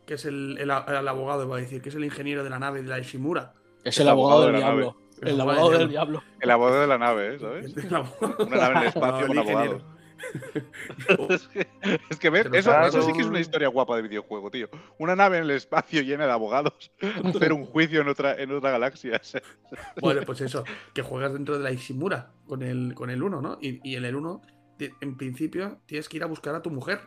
[0.07, 2.59] que es el, el, el abogado, va a decir, que es el ingeniero de la
[2.59, 3.55] nave de la Ishimura.
[3.85, 4.97] Es el abogado del diablo.
[5.23, 6.23] El El abogado abogado del diablo.
[6.41, 7.39] El abogado de la nave, ¿eh?
[7.39, 7.77] ¿sabes?
[7.93, 9.61] Abogado- Una nave en el espacio ingeniero.
[9.61, 9.83] abogados.
[11.29, 11.69] es que,
[12.11, 12.87] es que ves, Pero eso, claro.
[12.89, 14.69] eso sí que es una historia guapa de videojuego, tío.
[14.99, 16.91] Una nave en el espacio llena de abogados,
[17.25, 19.21] hacer un juicio en otra, en otra galaxia.
[20.01, 23.59] Bueno, pues eso, que juegas dentro de la Ishimura con el, con el 1, ¿no?
[23.61, 24.41] Y, y en el 1,
[24.79, 27.01] ti- en principio, tienes que ir a buscar a tu mujer.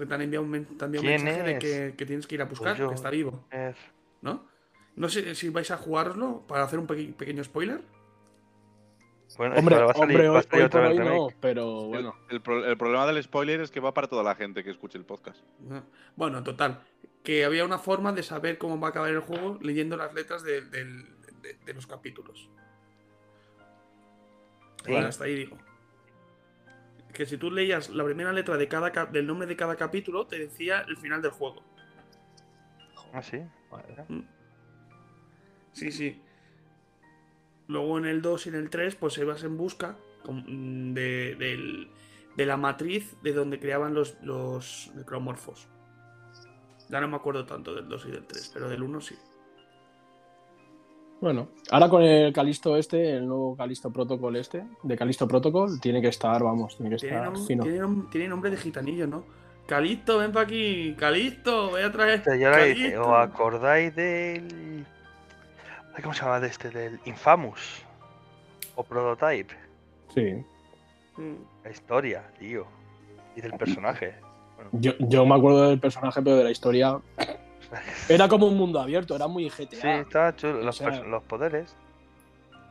[0.00, 2.06] Porque te han enviado un, men- te han enviado un ¿Quién mensaje de que, que
[2.06, 3.76] tienes que ir a buscar, yo- que está vivo, Es-
[4.22, 4.46] ¿no?
[4.96, 7.82] No sé si vais a jugarlo para hacer un peque- pequeño spoiler.
[9.36, 11.28] Bueno, Hombre, que va a salir, hombre, va a hoy, salir hoy otra vez no,
[11.38, 12.16] pero bueno.
[12.30, 14.70] El, el pro- el problema del spoiler es que va para toda la gente que
[14.70, 15.38] escuche el podcast.
[15.60, 15.84] ¿no?
[16.16, 16.80] Bueno, total.
[17.22, 20.42] Que había una forma de saber cómo va a acabar el juego leyendo las letras
[20.42, 21.04] de, del-
[21.42, 22.48] de- de los capítulos.
[24.86, 24.92] ¿Sí?
[24.92, 25.58] Bueno, hasta ahí digo.
[27.20, 30.38] Que si tú leías la primera letra de cada del nombre de cada capítulo, te
[30.38, 31.62] decía el final del juego.
[33.12, 33.42] Ah, sí.
[33.70, 33.94] Vale.
[35.74, 36.18] Sí, sí.
[37.68, 41.90] Luego en el 2 y en el 3, pues ibas en busca con- de, del-
[42.38, 45.68] de la matriz de donde creaban los, los necromorfos.
[46.88, 49.14] Ya no me acuerdo tanto del 2 y del 3, pero del 1 sí.
[51.20, 56.00] Bueno, ahora con el Calisto este, el nuevo Calisto Protocol este, de Calisto Protocol, tiene
[56.00, 57.62] que estar, vamos, tiene que Tiene, estar nom- fino.
[57.64, 59.24] tiene nom- tiene nombre de gitanillo, ¿no?
[59.66, 60.94] Calixto, ven para aquí.
[60.98, 62.18] Calixto, voy a traer.
[62.24, 63.02] Dice, Calixto.
[63.02, 64.84] ¿os acordáis del.
[66.02, 66.70] ¿Cómo se llama de este?
[66.70, 67.84] Del Infamous.
[68.74, 69.54] O Prototype.
[70.14, 70.42] Sí.
[71.18, 71.34] Mm.
[71.62, 72.64] La historia, tío.
[73.36, 74.14] Y del personaje.
[74.72, 76.98] Yo, yo me acuerdo del personaje, pero de la historia.
[78.08, 79.80] Era como un mundo abierto, era muy GTA.
[79.80, 80.60] Sí, estaba chulo.
[80.62, 81.76] Los, O sea- pers- los poderes.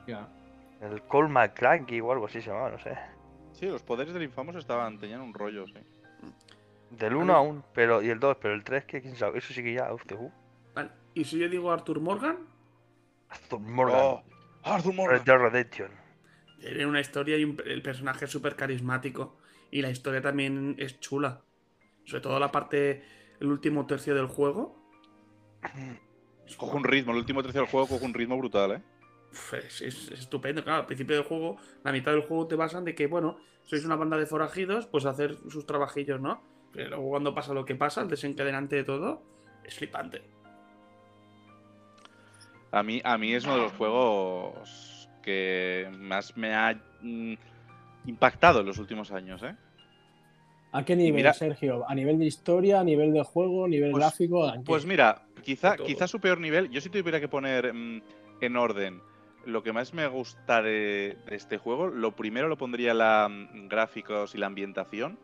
[0.08, 0.28] Ya.
[0.82, 2.98] El Cole McClanky o algo así se llamaba, no sé.
[3.54, 5.74] Sí, los poderes del Infamous estaban, tenían un rollo, sí.
[6.92, 7.24] Del Vale.
[7.24, 9.74] 1 aún, pero y el 2, pero el 3 que quién sabe, eso sí que
[9.74, 10.32] ya, hostia, uh.
[10.74, 12.38] Vale, Y si yo digo Arthur Morgan,
[13.30, 14.24] Arthur Morgan, Oh,
[14.64, 15.24] Arthur Red Morgan.
[15.26, 15.92] Dead Redemption.
[16.62, 19.38] tiene una historia y un- el personaje es súper carismático.
[19.72, 21.42] Y la historia también es chula.
[22.06, 23.04] Sobre todo la parte,
[23.40, 24.79] el último tercio del juego.
[26.58, 28.82] Coge un ritmo, el último tercio del juego coge un ritmo brutal, ¿eh?
[29.54, 30.80] Es- es estupendo, claro.
[30.82, 33.96] Al principio del juego, la mitad del juego te basan de que, bueno, sois una
[33.96, 36.42] banda de forajidos, pues hacer sus trabajillos, ¿no?
[36.74, 39.22] Pero luego cuando pasa lo que pasa, el desencadenante de todo,
[39.64, 40.24] es flipante.
[42.72, 47.34] A mí, a mí es uno de los juegos que más me ha mm,
[48.06, 49.56] impactado en los últimos años, ¿eh?
[50.72, 51.84] ¿A qué nivel, mira- Sergio?
[51.90, 54.52] ¿A nivel de historia, a nivel de juego, a nivel Pues- gráfico?
[54.66, 58.02] Pues mira, quizá, quizá su peor nivel, yo si tuviera que poner mm,
[58.42, 59.02] en orden
[59.46, 63.68] lo que más me gusta de, de este juego, lo primero lo pondría la mm,
[63.68, 65.18] gráficos y la ambientación,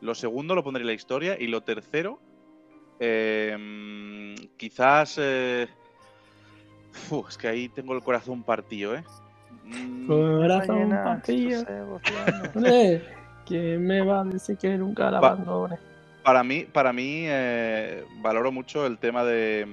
[0.00, 2.20] lo segundo lo pondría la historia y lo tercero,
[3.00, 5.16] eh, mm, quizás...
[5.20, 5.66] eh,
[7.28, 9.04] es que ahí tengo el corazón partido, ¿eh?
[10.06, 11.64] Corazón Mañana, partido.
[13.46, 15.76] ¿Quién me va a decir que nunca la abandone?
[16.22, 19.64] Para mí, para mí eh, valoro mucho el tema de,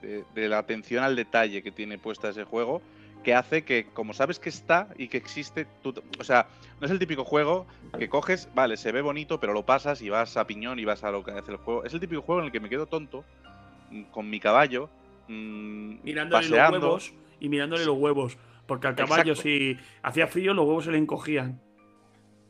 [0.00, 2.80] de- de la atención al detalle que tiene puesta ese juego,
[3.22, 6.46] que hace que, como sabes que está y que existe, tú, o sea,
[6.80, 7.66] no es el típico juego
[7.98, 11.04] que coges, vale, se ve bonito, pero lo pasas y vas a piñón y vas
[11.04, 11.84] a lo que hace el juego.
[11.84, 13.24] Es el típico juego en el que me quedo tonto
[13.90, 14.88] mm, con mi caballo,
[15.26, 16.78] mm, Mirándole paseando.
[16.78, 18.38] los huevos y mirándole los huevos.
[18.66, 19.42] Porque al caballo, Exacto.
[19.42, 21.60] si hacía frío, los huevos se le encogían.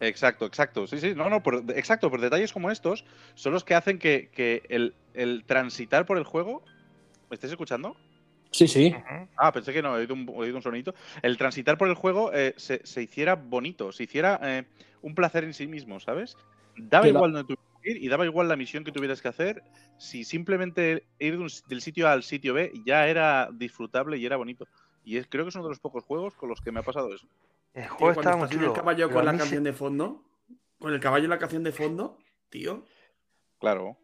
[0.01, 0.87] Exacto, exacto.
[0.87, 4.31] Sí, sí, no, no, por, exacto, por detalles como estos son los que hacen que,
[4.33, 6.63] que el, el transitar por el juego.
[7.31, 7.97] ¿Me estáis escuchando?
[8.51, 8.95] Sí, sí.
[9.37, 10.95] Ah, pensé que no, he oído un, he oído un sonidito.
[11.23, 14.65] El transitar por el juego eh, se, se hiciera bonito, se hiciera eh,
[15.03, 16.37] un placer en sí mismo, ¿sabes?
[16.77, 19.21] Daba Que la- igual donde tuvieras que ir y daba igual la misión que tuvieras
[19.21, 19.63] que hacer.
[19.99, 24.25] Si simplemente ir de un del sitio A al sitio B ya era disfrutable y
[24.25, 24.67] era bonito.
[25.05, 26.85] Y es, creo que es uno de los pocos juegos con los que me ha
[26.85, 27.27] pasado eso.
[27.75, 30.25] El juego estaba muy el caballo con la se- canción de fondo,
[30.79, 32.19] con el caballo y la canción de fondo,
[32.51, 32.85] tío.
[33.61, 33.97] Claro.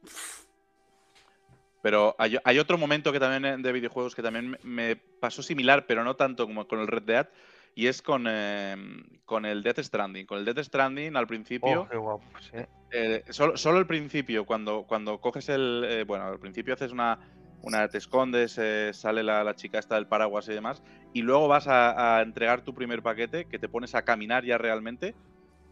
[1.82, 5.86] Pero hay, hay otro momento que también eh, de videojuegos que también me- pasó similar,
[5.86, 7.28] pero no tanto como con el Red Dead,
[7.74, 8.76] y es con, eh,
[9.24, 10.24] con el Death Stranding.
[10.26, 12.58] Con el Death Stranding al principio, Oh, qué guapo, sí.
[12.92, 15.84] eh, solo, solo al principio, cuando, cuando coges el.
[15.86, 17.18] eh, bueno, al principio haces una.
[17.64, 21.48] Una te escondes, eh, sale la, la chica esta del paraguas y demás, y luego
[21.48, 25.14] vas a, a entregar tu primer paquete, que te pones a caminar ya realmente,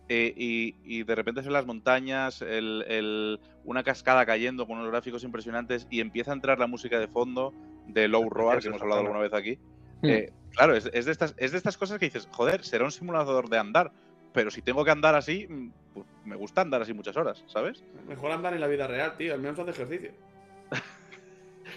[0.09, 4.90] eh, y, y de repente son las montañas, el- el- una cascada cayendo con unos
[4.90, 7.52] gráficos impresionantes, y empieza a entrar la música de fondo
[7.87, 9.59] de Low Roar, que hemos hablado alguna vez aquí.
[10.02, 10.09] Mm.
[10.09, 12.92] Eh, claro, es, es de estas, es de estas cosas que dices, joder, será un
[12.92, 13.92] simulador de andar.
[14.35, 17.85] pero si tengo que andar así, mm, pues me gusta andar así muchas horas, ¿sabes?
[18.09, 19.35] Mejor andar en la vida real, tío.
[19.35, 20.11] Al menos hace ejercicio.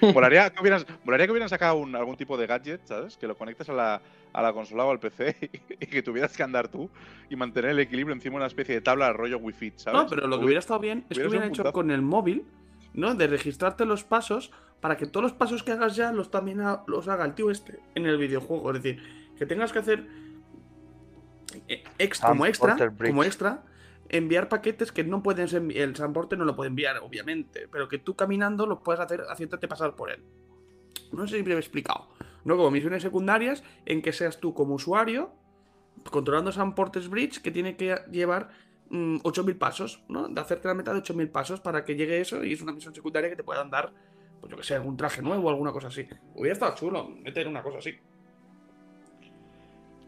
[0.02, 3.18] Molaría que hubieran, molaría que hubieran sacado un- algún tipo de gadget, ¿sabes?
[3.18, 4.02] Que lo conectes a la,
[4.34, 5.36] a la consola o al PC
[5.80, 6.90] y, que tuvieras que andar tú
[7.30, 10.02] y mantener el equilibrio encima de una especie de tabla rollo Wi-Fi, ¿sabes?
[10.02, 11.74] No, pero lo que hubiera estado bien es que hubieran hecho puntazo.
[11.74, 12.46] con el móvil,
[12.94, 13.16] ¿no?
[13.16, 16.84] De registrarte los pasos para que todos los pasos que hagas ya los también ha-
[16.88, 18.72] los haga el tío este en el videojuego.
[18.72, 19.02] Es decir,
[19.38, 20.06] que tengas que hacer
[21.68, 23.64] eh, ex- como extra, como extra,
[24.18, 27.98] enviar paquetes que no pueden ser, el Sanporte no lo puede enviar, obviamente, pero que
[27.98, 30.24] tú caminando lo puedes hacer haciéndote pasar por él.
[31.12, 32.10] No sé si me he explicado.
[32.44, 35.32] No como misiones secundarias en que seas tú como usuario
[36.12, 38.50] controlando Sam Porter's Bridge que tiene que llevar
[38.90, 40.28] mm, 8.000 pasos, ¿no?
[40.28, 42.94] De hacerte la meta de 8.000 pasos para que llegue eso y es una misión
[42.94, 43.92] secundaria que te puedan dar,
[44.40, 46.08] pues yo que sé, algún traje nuevo o alguna cosa así.
[46.36, 47.98] Hubiera estado chulo meter una cosa así.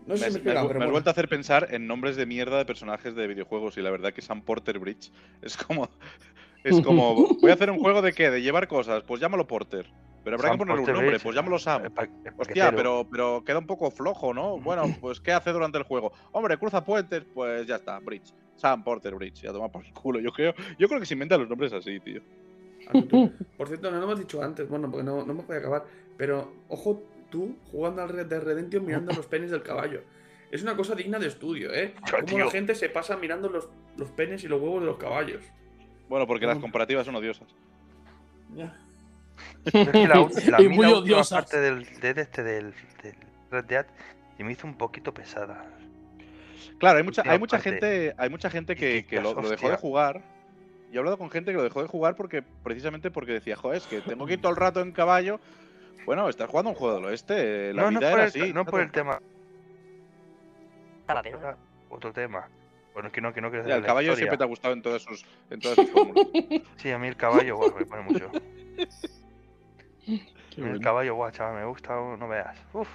[0.08, 1.68] No Me, sé has- si me he me me pero has vuelto a hacer pensar
[1.72, 5.12] en nombres de mierda de personajes de videojuegos y la verdad que Sam Porter Bridge
[5.42, 5.90] es como
[6.64, 9.86] es como voy a hacer un juego de qué, de llevar cosas, pues llámalo Porter.
[10.24, 11.86] Pero habrá Sam que ponerle un nombre, Bridge, pues llámalo Sam.
[11.86, 14.58] el pa- el Hostia, pero, pero queda un poco flojo, ¿no?
[14.60, 16.12] Bueno, pues ¿qué hace durante el juego?
[16.34, 18.34] Hombre, cruza puentes, pues ya está, Bridge.
[18.58, 20.20] Sam Porter Bridge, ya toma por el culo.
[20.20, 22.22] Yo creo, yo creo que se inventan los nombres así, tío.
[22.88, 23.30] Ah.
[23.58, 25.86] Por cierto, no lo hemos dicho antes, bueno, porque no, no me puede acabar.
[26.18, 30.02] Pero, ojo, tú jugando al Red Dead Redemption mirando los penes del caballo.
[30.52, 31.94] Es una cosa digna de estudio, ¿eh?
[32.30, 35.44] Cómo la gente se pasa mirando los, los penes y los huevos de los caballos.
[36.10, 36.62] Bueno, porque las Mm.
[36.62, 37.48] comparativas son odiosas.
[38.56, 38.76] Ya.
[39.66, 40.20] Es que la,
[40.62, 41.44] Y muy la última odiosas.
[41.44, 43.16] parte del, de este del, del
[43.52, 43.86] Red Dead
[44.38, 45.66] se me hizo un poquito pesada.
[46.80, 49.78] Claro, hay mucha, hay mucha gente, hay mucha gente que, que lo, dejó de "Hostia".
[49.78, 50.22] jugar.
[50.92, 53.78] Yo he hablado con gente que lo dejó de jugar porque precisamente porque decía, joder,
[53.80, 55.40] es que tengo que ir todo el rato en caballo.
[56.08, 58.54] Bueno, estás jugando un juego del oeste, la no, no vida era el, así.
[58.54, 59.22] no por el tema.
[61.06, 61.58] Era
[61.90, 62.48] otro tema.
[62.94, 64.16] Bueno, que no, que no quiero el caballo historia.
[64.16, 66.28] siempre te ha gustado en todas sus, en todas sus fórmulas.
[66.78, 68.32] Sí, a mí el caballo, guau, me pone mucho.
[70.06, 72.58] Qué A mí el caballo, guau, chaval, me gusta, no veas.
[72.72, 72.88] Uf.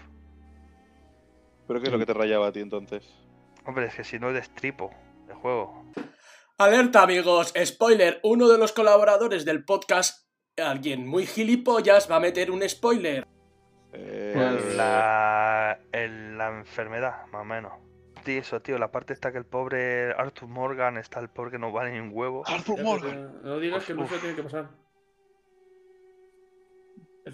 [1.68, 3.06] ¿Pero qué es lo que te rayaba a ti entonces?
[3.66, 4.90] Hombre, es que si no destripo
[5.28, 5.84] el juego.
[6.56, 10.26] Alerta amigos, spoiler, uno de los colaboradores del podcast,
[10.62, 13.26] alguien muy gilipollas, va a meter un spoiler.
[13.92, 17.72] Eh, Pues La, el- la enfermedad, más o menos.
[18.24, 21.58] Sí, eso, tío, la parte está que el pobre Arthur Morgan está el pobre que
[21.58, 22.44] no vale ni un huevo.
[22.46, 23.40] Arthur Ya, Morgan.
[23.42, 24.68] No digas que no se tiene que pasar.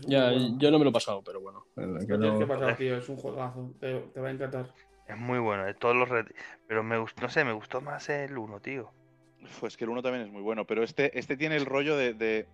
[0.07, 0.59] Ya, bueno.
[0.59, 1.67] yo no me lo he pasado, pero bueno.
[1.75, 2.97] que Lo no- tienes que pasar, tío.
[2.97, 3.73] Es un juegazo.
[3.81, 4.73] Te, te va a encantar.
[5.07, 6.27] Es muy bueno, de todos los red...
[6.67, 8.91] Pero me gustó, no sé, me gustó más el 1, tío.
[9.61, 12.13] Pues que el 1 también es muy bueno, pero este, este tiene el rollo de,
[12.13, 12.47] de-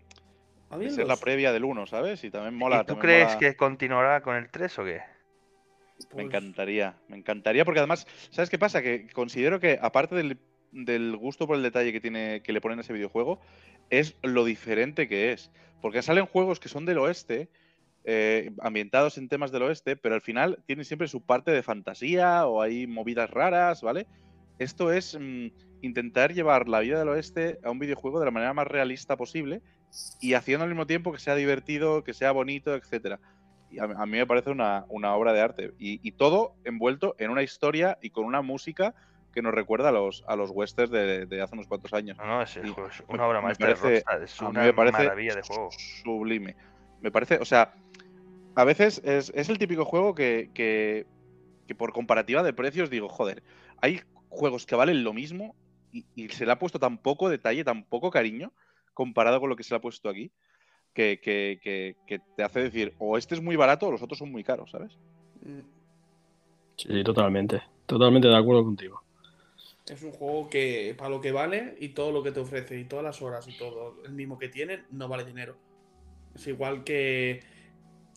[0.70, 2.24] A mí de el ser la previa del 1, ¿sabes?
[2.24, 2.76] Y también mola.
[2.76, 3.38] ¿Y tú también crees mola.
[3.38, 5.00] que continuará con el 3 o qué?
[6.00, 8.82] Me pues, encantaría, me encantaría porque además, ¿sabes qué pasa?
[8.82, 10.38] Que considero que aparte del,
[10.72, 13.40] del gusto por el detalle que tiene que le ponen a ese videojuego,
[13.90, 15.50] es lo diferente que es.
[15.80, 17.48] Porque salen juegos que son del oeste,
[18.04, 22.46] eh, ambientados en temas del oeste, pero al final tienen siempre su parte de fantasía
[22.46, 24.06] o hay movidas raras, ¿vale?
[24.58, 25.48] Esto es mm,
[25.82, 29.62] intentar llevar la vida del oeste a un videojuego de la manera más realista posible
[30.20, 33.20] y haciendo al mismo tiempo que sea divertido, que sea bonito, etcétera.
[33.70, 35.72] Y a, a mí me parece una, una obra de arte.
[35.78, 38.94] Y, y todo envuelto en una historia y con una música
[39.32, 42.16] que nos recuerda a los, a los westerns de, de hace unos cuantos años.
[42.18, 44.40] No, no, es, el Sí, juego, es me- una obra maestra parece- de Rockstar, es
[44.40, 45.70] una me parece maravilla de juego.
[45.72, 46.56] sublime.
[47.00, 47.74] Me parece, o sea,
[48.54, 51.06] a veces es, es el típico juego que, que,
[51.66, 53.42] que por comparativa de precios digo, joder,
[53.82, 55.56] hay juegos que valen lo mismo
[55.92, 58.52] y, y se le ha puesto tan poco detalle, tan poco cariño
[58.94, 60.30] comparado con lo que se le ha puesto aquí,
[60.94, 64.18] que, que- que- que te hace decir, o este es muy barato o los otros
[64.18, 64.96] son muy caros, ¿sabes?
[66.76, 67.62] Sí, totalmente.
[67.86, 69.02] Totalmente de acuerdo contigo.
[69.86, 72.84] Es un juego que, para lo que vale y todo lo que te ofrece, y
[72.84, 75.56] todas las horas y todo el mismo que tiene, no vale dinero.
[76.34, 77.42] Es igual que.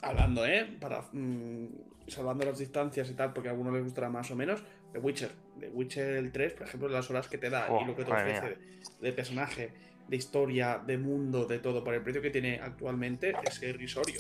[0.02, 0.66] Hablando, ¿eh?
[0.80, 1.02] Para.
[1.12, 1.68] mm,
[2.08, 4.64] salvando las distancias y tal, porque a algunos les gustará más o menos.
[4.94, 5.32] The Witcher.
[5.60, 8.06] The Witcher el 3, por ejemplo, las horas que te da Oh, y lo que
[8.06, 8.58] te ofrece
[9.02, 9.74] de personaje,
[10.08, 14.20] de historia, de mundo, de todo, por el precio que tiene actualmente, es irrisorio.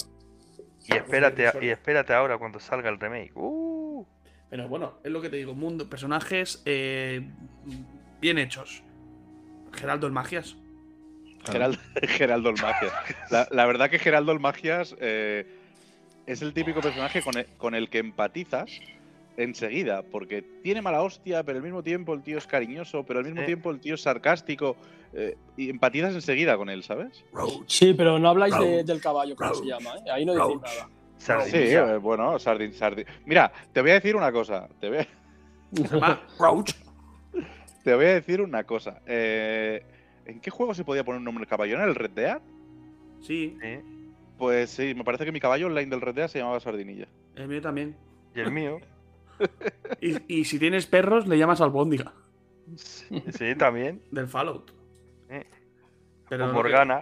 [0.85, 3.31] Y espérate, y espérate ahora cuando salga el remake.
[3.35, 4.05] Uh,
[4.49, 7.27] Pero bueno, es lo que te digo, mundo, personajes eh,
[8.21, 8.83] bien hechos.
[9.73, 10.55] Geraldo el Magias.
[11.45, 12.93] Geraldo, Geraldo el Magias.
[13.29, 15.45] La, la verdad que Geraldo el Magias eh,
[16.25, 18.69] es el típico personaje con el, con el que empatizas
[19.37, 23.25] enseguida, porque tiene mala hostia, pero al mismo tiempo el tío es cariñoso, pero al
[23.25, 23.45] mismo Sí.
[23.45, 24.75] tiempo el tío es sarcástico,
[25.13, 27.23] eh, y empatizas enseguida con él, ¿sabes?
[27.67, 29.91] Sí, pero no habláis de- del caballo, ¿cómo se llama?
[30.05, 30.11] ¿eh?
[30.11, 30.61] Ahí no decís Roach.
[30.63, 30.89] nada.
[31.17, 31.93] Sí, Sardinilla.
[31.93, 33.05] eh, bueno, Sardin, Sardin.
[33.25, 34.67] Mira, te voy a decir una cosa.
[34.79, 35.07] Te voy a-
[37.83, 39.01] te voy a decir una cosa.
[39.05, 39.83] Eh,
[40.25, 41.75] ¿En qué juego se podía poner un nombre de caballo?
[41.77, 42.39] ¿En el Red Dead?
[43.21, 43.79] Sí, Sí.
[44.37, 47.07] Pues sí, me parece que mi caballo online del Red Dead se llamaba Sardinilla.
[47.35, 47.95] el mío también.
[48.35, 48.79] Y el mío.
[50.01, 52.13] Y, y si tienes perros, le llamas albóndiga.
[52.75, 54.01] Sí, también.
[54.11, 54.71] Del Fallout.
[55.29, 55.45] Eh.
[56.29, 57.01] Pero o lo que- Morgana.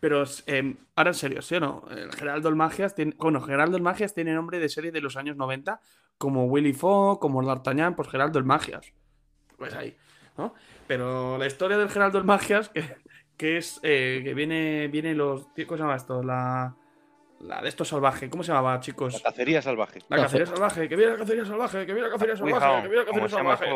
[0.00, 1.84] Pero eh, ahora en serio, ¿sí o no?
[1.90, 3.14] El Geraldo el Magias tiene.
[3.18, 5.80] Bueno, Geraldo el Magias tiene nombre de serie de los años 90,
[6.16, 8.92] como Willy Fogg, como D'Artagnan, pues Geraldo el Magias.
[9.58, 9.94] Pues ahí,
[10.38, 10.54] ¿no?
[10.86, 12.82] Pero la historia del Geraldo el Magias, que,
[13.36, 13.78] que es.
[13.82, 14.88] eh, que viene.
[14.88, 15.42] Viene los.
[15.66, 16.22] ¿Cómo se llama esto?
[16.22, 16.74] La.
[17.40, 18.28] La de esto salvaje.
[18.28, 19.14] ¿Cómo se llamaba, chicos?
[19.14, 20.00] La cacería salvaje.
[20.08, 23.04] La cacería salvaje, que viene la cacería salvaje, que viene la cacería salvaje, que viene
[23.04, 23.66] la ¿Cómo cacería salvaje.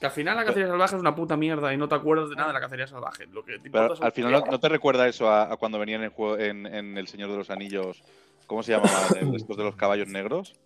[0.00, 2.36] Que al final la cacería salvaje es una puta mierda y no te acuerdas de
[2.36, 3.26] nada de la cacería salvaje.
[3.26, 6.00] Lo que te importa Pero al final no, te recuerda eso a, a cuando venían
[6.00, 8.02] en, el juego, en, en El Señor de los Anillos.
[8.46, 10.56] ¿Cómo se llamaban estos de los caballos negros?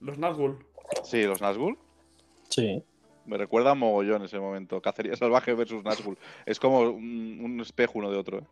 [0.00, 0.64] Los Nazgûl.
[1.02, 1.76] Sí, los Nazgûl.
[2.48, 2.82] Sí.
[3.26, 4.80] Me recuerda a mogollón ese momento.
[4.80, 6.16] Cacería salvaje versus Nazgûl.
[6.46, 8.38] Es como un, un espejo uno de otro.
[8.38, 8.44] ¿eh?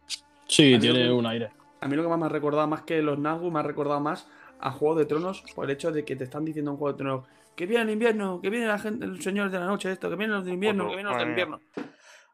[0.47, 1.51] Sí, tiene un aire.
[1.81, 4.01] A mí lo que más me ha recordado, más que los Nazgûl, me ha recordado
[4.01, 4.29] más
[4.61, 6.99] a Juego de Tronos por el hecho de que te están diciendo en Juego de
[6.99, 10.11] Tronos que viene el invierno, que viene la gente, el señor de la noche, esto,
[10.11, 11.61] que vienen los de invierno, que vienen los de invierno.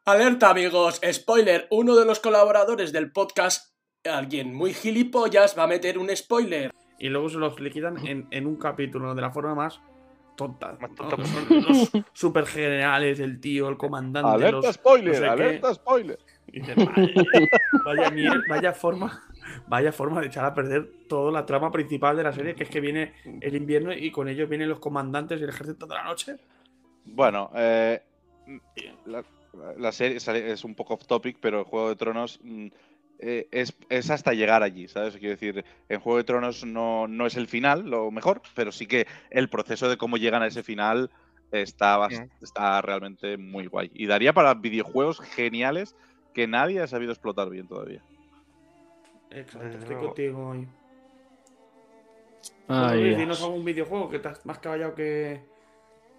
[0.05, 5.99] Alerta amigos, spoiler, uno de los colaboradores del podcast, alguien muy gilipollas, va a meter
[5.99, 6.71] un spoiler.
[6.97, 9.79] Y luego se los liquidan en, en un capítulo de la forma más
[10.35, 10.75] tonta.
[10.79, 11.07] Más ¿no?
[11.07, 14.29] tonta son los super generales, el tío, el comandante.
[14.31, 15.07] ¡Alerta los- spoiler!
[15.07, 15.29] no sé qué.
[15.29, 16.19] ¡Alerta spoiler!
[16.53, 16.75] Y dices,
[17.85, 18.11] vaya,
[18.47, 19.23] vaya, forma,
[19.67, 22.69] vaya forma de echar a perder toda la trama principal de la serie, que es
[22.69, 26.03] que viene el invierno y con ellos vienen los comandantes y el ejército de la
[26.03, 26.35] noche.
[27.05, 28.01] Bueno, eh,
[29.05, 29.23] la,
[29.77, 32.67] la serie es un poco off topic, pero el Juego de Tronos mm,
[33.19, 35.15] eh, es, es hasta llegar allí, ¿sabes?
[35.17, 38.87] Quiero decir, en Juego de Tronos no, no es el final, lo mejor, pero sí
[38.87, 41.09] que el proceso de cómo llegan a ese final
[41.51, 43.91] está, bast- está realmente muy guay.
[43.93, 45.95] Y daría para videojuegos geniales
[46.33, 48.01] que nadie ha sabido explotar bien todavía.
[49.29, 50.67] Exacto, estoy contigo hoy.
[52.67, 53.17] Dios.
[53.17, 55.41] dinos algún videojuego que estás más caballado que,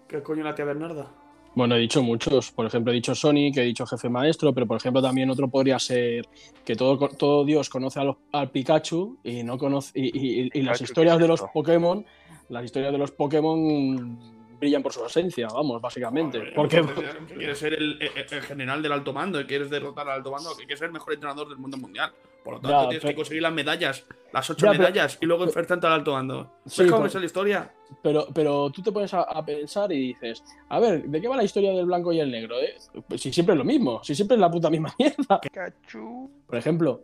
[0.07, 1.11] que el coño de la tía Bernarda.
[1.55, 2.51] Bueno, he dicho muchos.
[2.51, 5.77] Por ejemplo, he dicho Sonic, he dicho Jefe Maestro, pero por ejemplo también otro podría
[5.77, 6.25] ser
[6.65, 10.61] que todo, todo Dios conoce a los- al Pikachu y no conoce y, y- y
[10.63, 11.41] las historias ¿qué es de los?
[11.53, 12.05] Pokémon,
[12.49, 14.17] las historias de los Pokémon
[14.63, 16.39] brillan por su ausencia, vamos, básicamente.
[16.55, 16.81] Porque
[17.27, 20.31] que quieres ser el, el- el general del alto mando, y quieres derrotar al alto
[20.31, 22.11] mando, que quieres ser el mejor entrenador del mundo mundial.
[22.43, 25.17] Por lo tanto, Ya, tienes pero- que conseguir las medallas, las ocho Ya, pero- medallas,
[25.21, 26.51] y luego enfrentarte al alto mando.
[26.65, 27.73] Sí, ¿Sabes cómo pero- es la historia?
[28.01, 31.37] Pero, pero tú te pones a, a pensar y dices, a ver, ¿de qué va
[31.37, 32.59] la historia del blanco y el negro?
[32.59, 32.75] eh?
[33.07, 35.39] Pues si siempre es lo mismo, si siempre es la puta misma mierda.
[35.39, 36.31] Pikachu.
[36.47, 37.01] Por ejemplo,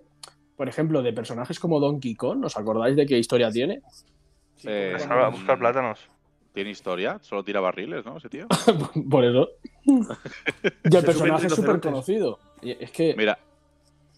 [0.58, 3.82] por ejemplo, de personajes como Donkey Kong, ¿os acordáis de qué historia tiene?
[4.66, 6.00] Eh, Pues ahora a buscar plátanos.
[6.60, 8.18] Tiene historia, solo tira barriles, ¿no?
[8.18, 8.46] Ese tío.
[9.10, 9.50] Por eso.
[9.86, 9.94] y
[10.94, 12.38] el personaje es súper conocido.
[12.62, 13.16] Es que.
[13.16, 13.40] Mira,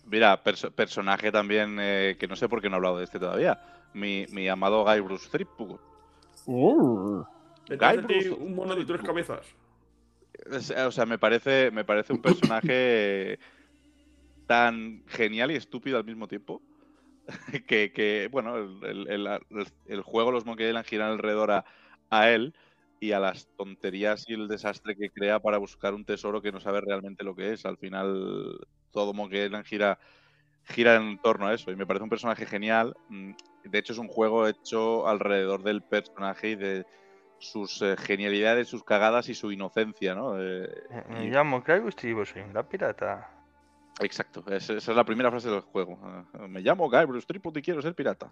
[0.08, 3.19] mira, perso- personaje también eh, que no sé por qué no he hablado de este
[3.19, 3.62] todavía.
[3.93, 5.77] Mi, mi amado Guy Bruce Threepwood.
[6.47, 7.23] Uh,
[7.69, 9.45] Detrás de Guy ti, Bruce- un mono de tres cabezas.
[10.51, 13.38] Es- O sea, me parece, me parece un personaje
[14.47, 16.60] tan genial y estúpido al mismo tiempo.
[17.67, 21.65] Que, que, bueno, el, el- el- el juego, los Monkey Island giran alrededor a,
[22.12, 22.54] a él
[23.00, 26.60] y a las tonterías y el desastre que crea para buscar un tesoro que no
[26.60, 27.65] sabe realmente lo que es.
[27.65, 28.60] Al final,
[28.91, 29.97] todo Monkey gira,
[30.65, 32.93] gira en torno a eso y me parece un personaje genial.
[33.08, 33.32] Mm,
[33.63, 36.86] De hecho, es un juego hecho alrededor del personaje y de
[37.39, 40.39] sus eh, genialidades, sus cagadas y su inocencia, ¿no?
[40.39, 43.28] Eh, Eh, Me y- llamo Guybrush y soy la pirata.
[44.00, 46.00] Exacto, es- esa es la primera frase del juego.
[46.34, 48.32] Eh, Me llamo Guybrush Threepwood y quiero ser pirata.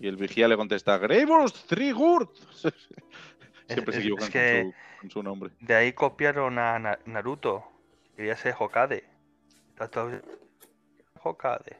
[0.00, 2.28] Y el vigía le contesta, Guybrush Threepwood.
[3.68, 5.50] Siempre se es equivocan que- con, su, con su nombre.
[5.60, 7.64] De ahí copiaron a Na- Naruto.
[8.16, 9.04] Quería ser Hokage.
[11.22, 11.76] Hokage.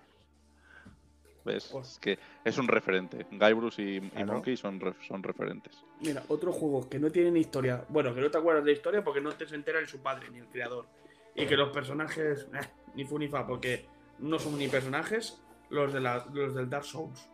[1.45, 1.75] ¿Ves?
[1.75, 3.27] Es que es un referente.
[3.33, 4.01] Guybrush y.
[4.25, 5.77] Monkey son, son referentes.
[6.01, 7.85] Mira, otro juego que no tiene ni historia.
[7.89, 10.01] Bueno, que no te acuerdas de la historia porque no te se entera ni su
[10.01, 10.87] padre ni el creador.
[11.35, 12.61] Y que los personajes, eh,
[12.95, 13.87] ni fu ni fa, porque
[14.21, 17.29] no son ni personajes los, de la- los del Dark Souls.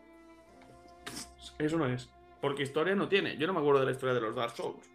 [1.59, 2.09] Eso no es.
[2.41, 3.37] Porque historia no tiene.
[3.37, 4.91] Yo no me acuerdo de la historia de los Dark Souls.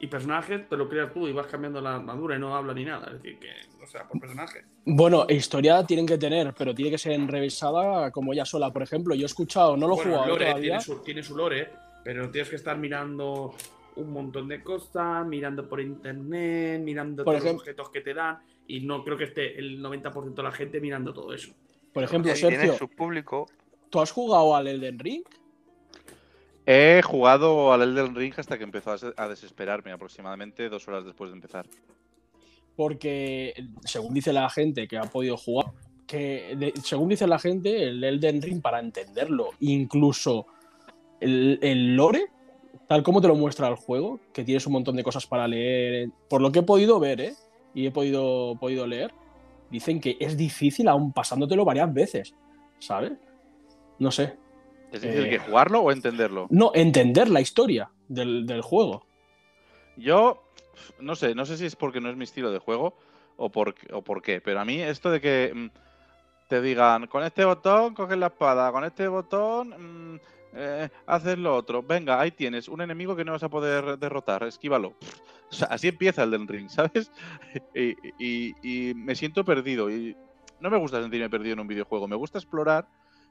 [0.00, 2.84] Y personajes te lo creas tú y vas cambiando la armadura y no habla ni
[2.84, 3.08] nada.
[3.08, 3.50] Es decir, que,
[3.82, 4.64] o sea, por personaje.
[4.86, 8.72] Bueno, historia tienen que tener, pero tiene que ser enrevesada como ella sola.
[8.72, 10.78] Por ejemplo, yo he escuchado, no lo he Bueno, jugado lore, todavía.
[10.78, 11.70] tiene, su, tiene su lore,
[12.02, 13.54] pero tienes que estar mirando
[13.96, 18.38] un montón de cosas, mirando por internet, mirando Por todos los objetos que te dan,
[18.66, 21.52] y no creo que esté el 90% de la gente mirando todo eso.
[21.92, 23.46] Por ejemplo, Sergio, su público.
[23.90, 25.24] ¿tú has jugado al Elden Ring?
[26.66, 31.04] He jugado al Elden Ring hasta que empezó a se- a desesperarme, aproximadamente dos horas
[31.04, 31.66] después de empezar.
[32.76, 33.54] Porque,
[33.84, 35.72] según dice la gente que ha podido jugar,
[36.06, 40.46] que según dice la gente, el Elden Ring, para entenderlo, incluso
[41.20, 42.26] el, lore,
[42.86, 46.10] tal como te lo muestra el juego, que tienes un montón de cosas para leer,
[46.28, 47.34] por lo que he podido ver, ¿eh?
[47.74, 49.12] y he podido, podido leer,
[49.70, 52.34] dicen que es difícil aún pasándotelo varias veces,
[52.78, 53.12] ¿sabes?
[53.98, 54.36] No sé.
[54.92, 55.28] ¿Es Eh.
[55.30, 56.46] que jugarlo o entenderlo?
[56.50, 59.06] No, entender la historia del, del juego.
[59.96, 60.42] Yo
[60.98, 62.94] no sé, no sé si es porque no es mi estilo de juego
[63.36, 65.68] o por, o por qué, pero a mí esto de que mm,
[66.48, 70.20] te digan con este botón coges la espada, con este botón mm,
[70.54, 74.42] eh, haces lo otro, venga, ahí tienes un enemigo que no vas a poder derrotar,
[74.44, 74.94] esquívalo.
[75.50, 77.10] O sea, así empieza el del ring, ¿sabes?
[77.74, 78.54] y, y-
[78.90, 80.16] y me siento perdido y
[80.60, 82.86] no me gusta sentirme perdido en un videojuego, me gusta explorar.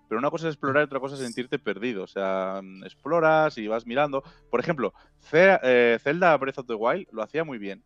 [0.10, 2.04] Pero una cosa es explorar y otra cosa es sentirte perdido.
[2.04, 4.24] O sea, mm, exploras y vas mirando.
[4.50, 7.84] Por ejemplo, Ce- eh, Zelda Breath of the Wild lo hacía muy bien.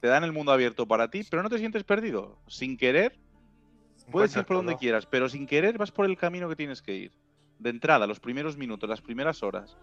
[0.00, 2.38] Te dan el mundo abierto para ti, pero no te sientes perdido.
[2.46, 3.18] Sin querer,
[4.10, 6.94] puedes ir por donde quieras, pero sin querer vas por el camino que tienes que
[6.94, 7.12] ir.
[7.58, 9.76] De entrada, los primeros minutos, las primeras horas.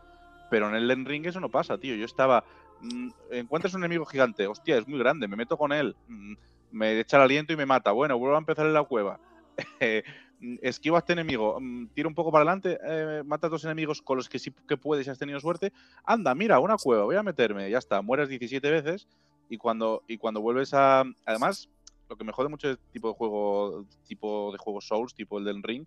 [0.49, 1.95] Pero en el Elden Ring eso no pasa, tío.
[1.95, 2.43] Yo estaba.
[2.81, 5.95] mm, encuentras un enemigo gigante, hostia, es muy grande, me meto con él.
[6.07, 6.33] mm,
[6.71, 7.91] me echa el aliento y me mata.
[7.91, 9.19] Bueno, vuelvo a empezar en la cueva.
[10.61, 14.01] Esquivo a este enemigo, mm, tiro un poco para adelante, eh, mata a dos enemigos
[14.01, 15.73] con los que sí que puedes y has tenido suerte.
[16.03, 19.07] Anda, mira, una cueva, voy a meterme, ya está, mueres 17 veces
[19.49, 21.03] y cuando, y cuando vuelves a...
[21.25, 21.69] Además,
[22.09, 25.39] lo que me jode mucho de este tipo de juego, tipo de juego Souls, tipo
[25.39, 25.85] el del Ring,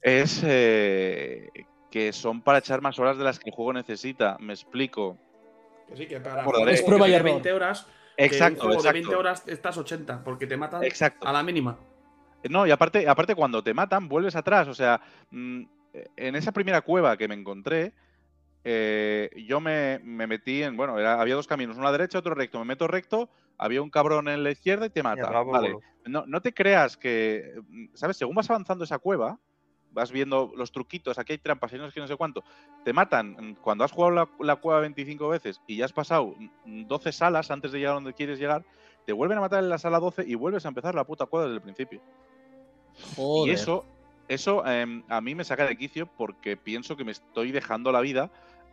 [0.00, 1.48] es eh,
[1.90, 4.36] que son para echar más horas de las que el juego necesita.
[4.38, 5.16] Me explico.
[5.88, 7.42] Que sí, que para Es prueba y tiene error.
[7.42, 9.18] 20 horas, que un Exacto, juego de 20 exacto.
[9.18, 11.26] horas estás 80, porque te matan Exacto.
[11.26, 11.78] a la mínima.
[12.50, 14.68] No, y aparte, aparte cuando te matan, vuelves atrás.
[14.68, 15.62] O sea, mm,
[16.16, 17.92] en esa primera cueva que me encontré,
[18.64, 20.76] eh, yo me, me metí en.
[20.76, 22.58] Bueno, era- había dos caminos, uno a la derecha, otro recto.
[22.58, 23.28] Me meto recto,
[23.58, 25.22] había un cabrón en la izquierda y te mata.
[25.52, 25.68] Vale.
[26.06, 27.54] No, no te creas que.
[27.68, 28.16] mm, ¿Sabes?
[28.16, 29.38] Según vas avanzando esa cueva,
[29.92, 32.42] vas viendo los truquitos, aquí hay trampas y no sé no sé cuánto.
[32.84, 36.34] Te matan mm, cuando has jugado la, la cueva 25 veces y ya has pasado
[36.64, 38.64] mm, 12 salas antes de llegar a donde quieres llegar,
[39.06, 41.44] te vuelven a matar en la sala 12 y vuelves a empezar la puta cueva
[41.46, 42.02] desde el principio.
[43.16, 43.50] Joder.
[43.50, 43.84] Y eso,
[44.28, 48.00] eso em, a mí me saca de quicio porque pienso que me estoy dejando la
[48.00, 48.30] vida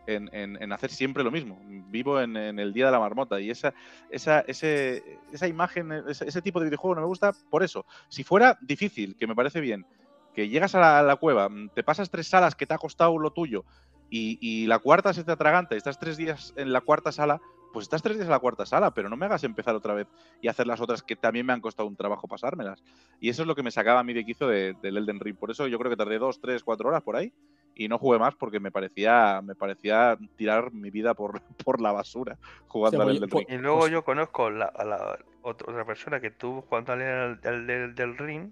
[0.07, 1.59] en, en- en hacer siempre lo mismo.
[1.89, 3.73] Vivo en, en el día de la marmota y esa,
[4.09, 7.85] esa, ese- esa imagen, ese, ese tipo de videojuego no me gusta por eso.
[8.09, 9.85] Si fuera difícil, que me parece bien,
[10.33, 12.77] que llegas a la, a la cueva, mm, te pasas tres salas que te ha
[12.77, 13.65] costado lo tuyo
[14.09, 17.39] y, y la cuarta se te atraganta y estás tres días en la cuarta sala,
[17.71, 20.07] pues estás tres días en la cuarta sala, pero no me hagas empezar otra vez
[20.41, 22.83] y hacer las otras que también me han costado un trabajo pasármelas.
[23.19, 25.37] Y eso es lo que me sacaba a mí de quicio de- del Elden Ring.
[25.37, 27.33] Por eso yo creo que tardé dos, tres, cuatro horas por ahí
[27.73, 31.33] y no jugué más porque me parecía, me parecía tirar mi vida por,
[31.65, 33.59] por la basura jugando Sí, al pues, Elden pues, Ring.
[33.59, 37.01] Y luego Pues- yo conozco la- a la otra, otra persona que tuvo jugando al,
[37.01, 38.51] al- al del, del ring,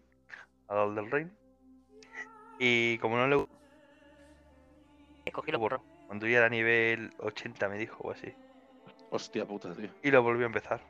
[0.67, 1.29] al del ring,
[2.57, 3.59] y como no le gustó,
[5.31, 5.59] Cogí lo
[6.07, 8.33] cuando ya era nivel 80 me dijo o así,
[9.11, 9.89] Hostia puta, tío.
[10.03, 10.81] y lo volvió a empezar.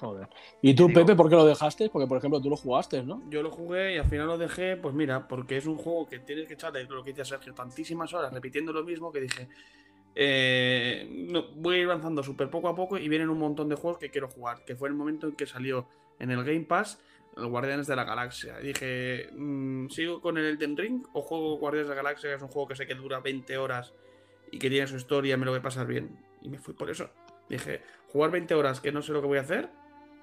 [0.00, 0.28] Joder.
[0.62, 1.90] ¿Y tú, Digo- Pepe, por qué lo dejaste?
[1.90, 3.22] Porque, por ejemplo, tú lo jugaste, ¿no?
[3.28, 6.20] Yo lo jugué y al final lo dejé, pues mira, porque es un juego que
[6.20, 9.48] tienes que echarle lo que dice Sergio, tantísimas horas repitiendo lo mismo que dije.
[10.14, 13.74] eh, no, voy a ir avanzando súper poco a poco y vienen un montón de
[13.76, 14.64] juegos que quiero jugar.
[14.64, 15.86] Que fue el momento en que salió
[16.18, 17.00] en el Game Pass
[17.36, 18.58] el Guardianes de la Galaxia.
[18.58, 22.30] Dije, mm, ¿sigo con el Elden Ring o juego Guardianes de la Galaxia?
[22.30, 23.94] Que es un juego que sé que dura 20 horas
[24.50, 26.18] y que tiene su historia, me lo voy a pasar bien.
[26.48, 27.10] Y me fui por eso.
[27.48, 29.68] Dije, jugar 20 horas que no sé lo que voy a hacer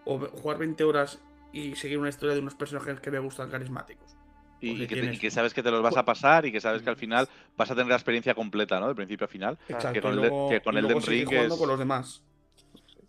[0.05, 1.21] o jugar 20 horas
[1.53, 4.15] y seguir una historia de unos personajes que me gustan carismáticos.
[4.59, 6.59] Y, que te- tienes- y que sabes que te los vas a pasar y que
[6.59, 8.87] sabes que al final vas a tener la experiencia completa, ¿no?
[8.87, 9.57] De principio a final.
[9.69, 9.93] Exacto.
[9.93, 11.69] que con y el de- luego, que con y el luego Ring jugando es- con
[11.69, 12.23] los demás.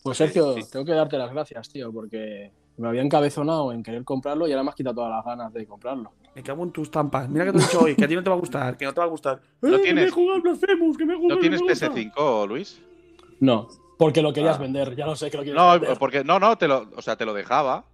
[0.03, 0.61] Pues Sergio, Sí.
[0.71, 4.63] tengo que darte las gracias, tío, porque me había encabezonado en querer comprarlo y ahora
[4.65, 6.13] me has quitado todas las ganas de comprarlo.
[6.35, 7.29] Me cago en tus tampas.
[7.29, 8.85] Mira que te he dicho hoy, que a ti no te va a gustar, que
[8.85, 9.41] no te va a gustar.
[9.63, 11.61] No ¡Eh, que tienes- me he jugado al Blasphemous, que me he jugado ¿No tienes
[11.63, 11.87] me gusta!
[11.91, 12.83] PS5, Luis?
[13.41, 13.69] No,
[13.99, 14.63] porque lo querías Ah.
[14.63, 15.99] vender, ya lo sé que lo quieres No, vender.
[15.99, 17.85] porque no, no, te lo, o sea, te lo dejaba.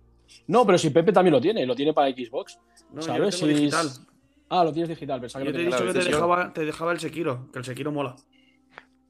[0.46, 2.58] No, pero si Pepe también lo tiene, lo tiene para Xbox.
[2.90, 3.38] No, yo lo ¿Sabes?
[3.40, 3.86] tengo Si digital.
[3.86, 4.06] es-
[4.48, 6.92] Ah, lo tienes digital, pensaba que Yo lo te he dicho que dejaba, te dejaba
[6.92, 8.14] el Sekiro, que el Sekiro mola.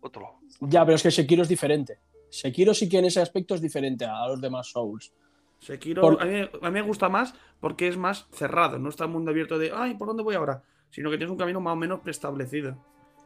[0.01, 0.39] Otro.
[0.61, 1.99] Ya, pero es que Sekiro es diferente.
[2.30, 5.12] Sekiro sí que en ese aspecto es diferente a los demás Souls.
[5.59, 9.05] Sekiro Por- a, mí, a mí me gusta más porque es más cerrado, no está
[9.05, 10.62] el mundo abierto de, ay, ¿por dónde voy ahora?
[10.91, 12.76] Sino que tienes un camino más o menos preestablecido,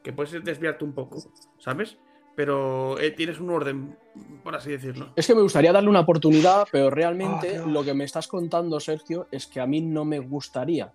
[0.02, 1.18] que puedes desviarte un poco,
[1.58, 1.96] ¿sabes?
[2.36, 3.96] Pero eh, tienes un orden,
[4.44, 5.12] por así decirlo.
[5.16, 9.26] Es que me gustaría darle una oportunidad, pero realmente lo que me estás contando, Sergio,
[9.32, 10.92] es que a mí no me gustaría.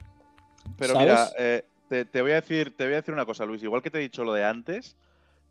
[0.78, 1.08] Pero ¿Sabes?
[1.10, 3.64] mira, eh, te, te voy a decir, te voy a decir una cosa, Luis.
[3.64, 4.96] Igual que te he dicho lo de antes,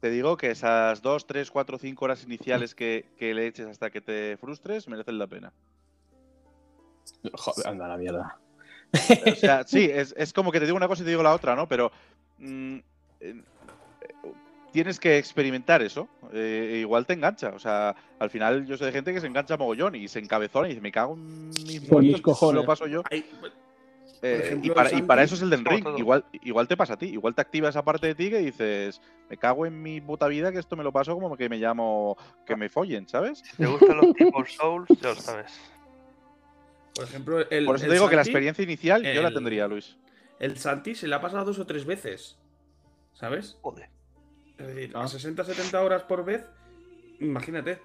[0.00, 3.90] te digo que esas 2, 3, 4, 5 horas iniciales que, que le eches hasta
[3.90, 5.52] que te frustres merecen la pena.
[7.32, 8.38] Joder, anda a la mierda.
[9.26, 11.34] O sea, sí, es, es como que te digo una cosa y te digo la
[11.34, 11.68] otra, ¿no?
[11.68, 11.92] Pero
[12.38, 12.78] mm,
[13.20, 13.42] eh,
[14.72, 16.08] tienes que experimentar eso.
[16.32, 17.50] eh, igual te engancha.
[17.54, 20.66] O sea, al final yo sé de gente que se engancha mogollón y se encabezona
[20.66, 22.62] y dice, me cago en mis muertos, ¿cómo cojones.
[22.62, 23.02] lo paso yo.
[24.22, 25.98] Eh, ejemplo, y, para, y para Santi, eso es el Den Ring.
[25.98, 27.06] Igual, igual te pasa a ti.
[27.06, 29.00] Igual te activa esa parte de ti que dices,
[29.30, 32.16] me cago en mi puta vida que esto me lo paso como que me llamo
[32.44, 33.38] que me follen, ¿sabes?
[33.38, 35.58] Si te gustan los tipos Souls, ya lo sabes.
[36.94, 39.66] por ejemplo, el, Por eso el te digo que la experiencia inicial yo la tendría,
[39.66, 39.96] Luis.
[40.38, 42.38] El Santi se le ha pasado dos o tres veces.
[43.14, 43.58] ¿Sabes?
[43.62, 43.88] Joder.
[44.60, 45.02] Es decir, Ah.
[45.04, 46.44] a 60-70 horas por vez,
[47.20, 47.80] imagínate.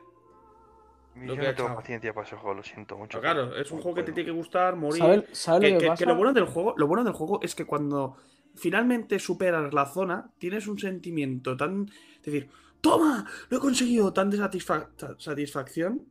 [1.15, 3.21] Yo Lo que no tengo paciencia para ese juego, lo siento mucho.
[3.21, 4.99] Pero claro, es un juego que te tiene que gustar, morir.
[5.01, 5.99] ¿Sabes sabe Que, lo que, que- pasa?
[6.03, 8.17] que lo bueno del juego, lo bueno del juego es que cuando
[8.55, 11.89] finalmente superas la zona, tienes un sentimiento tan.
[12.17, 12.49] Es decir,
[12.81, 13.25] ¡toma!
[13.49, 14.11] ¡Lo he conseguido!
[14.11, 16.05] Tan de satisfa- sa- satisfacción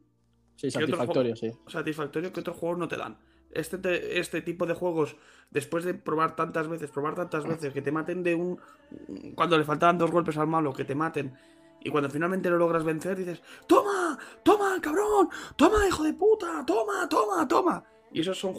[0.56, 1.52] Sí, ¿qué otro satisfactorio, sí.
[1.66, 3.18] satisfactorio que otros juegos no te dan.
[3.54, 5.16] Este, te- este tipo de juegos,
[5.50, 8.60] después de probar tantas veces, probar tantas veces, que te maten de un.
[9.34, 11.32] Cuando le faltaban dos golpes al malo, que te maten.
[11.80, 14.18] Y cuando finalmente lo logras vencer, dices: ¡Toma!
[14.42, 15.28] ¡Toma, cabrón!
[15.56, 16.64] ¡Toma, hijo de puta!
[16.66, 17.84] ¡Toma, toma, toma!
[18.12, 18.54] Y esas son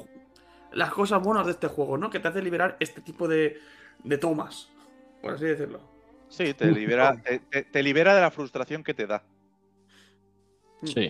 [0.72, 2.10] las cosas buenas de este juego, ¿no?
[2.10, 3.60] Que te hace liberar este tipo de,
[4.04, 4.70] de tomas,
[5.22, 5.80] por así decirlo.
[6.30, 9.24] Sí, te libera, te, te- te libera de la frustración que te da.
[10.84, 11.10] Sí.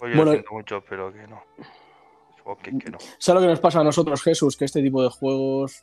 [0.00, 1.42] Oye, Bueno, lo siento mucho, pero que no.
[2.44, 2.98] Ok, que no.
[3.18, 4.56] ¿Sabes lo que nos pasa a nosotros, Jesús?
[4.56, 5.78] Que este tipo de juegos.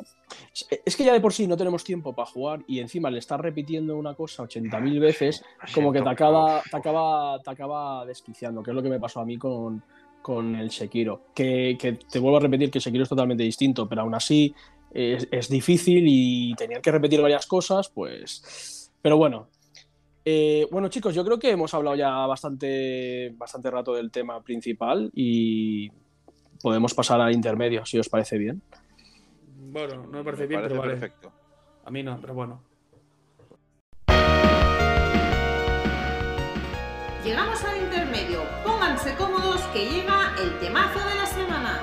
[0.85, 3.39] Es que ya de por sí no tenemos tiempo para jugar y encima le estás
[3.39, 8.61] repitiendo una cosa 80.000 veces, Lo como que te acaba, te acaba, te acaba desquiciando,
[8.61, 9.83] que es lo que me pasó a mí con,
[10.21, 11.27] con el Sekiro.
[11.33, 14.53] Que, que te vuelvo a repetir que Sekiro es totalmente distinto, pero aún así
[14.91, 18.91] es, es difícil y tener que repetir varias cosas, pues.
[19.01, 19.47] Pero bueno.
[20.25, 25.09] Eh, bueno, chicos, yo creo que hemos hablado ya bastante, bastante rato del tema principal
[25.15, 25.89] y
[26.61, 28.61] podemos pasar al intermedio, si os parece bien.
[29.71, 30.93] Bueno, no me parece Me bien, parece pero vale.
[30.99, 31.31] perfecto.
[31.85, 32.61] A mí no, pero bueno.
[37.23, 38.41] Llegamos al intermedio.
[38.63, 41.79] Pónganse cómodos que llega el temazo de la semana.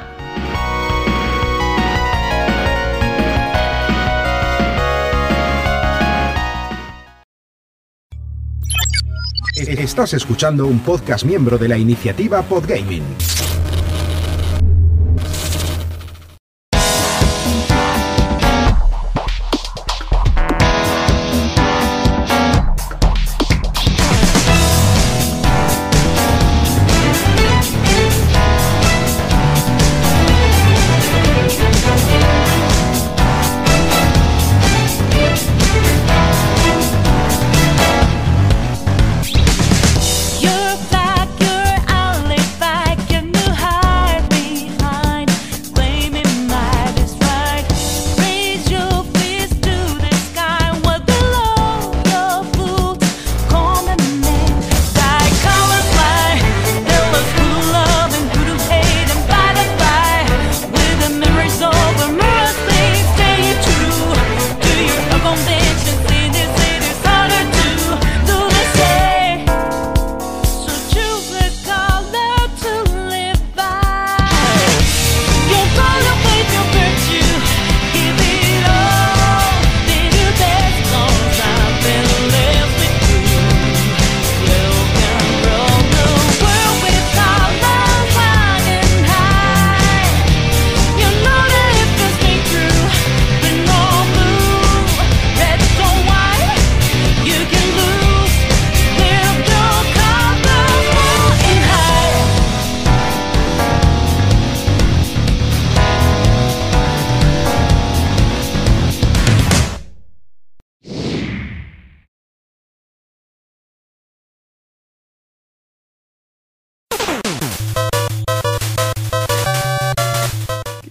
[9.57, 13.36] Estás escuchando un podcast miembro de la iniciativa Podgaming.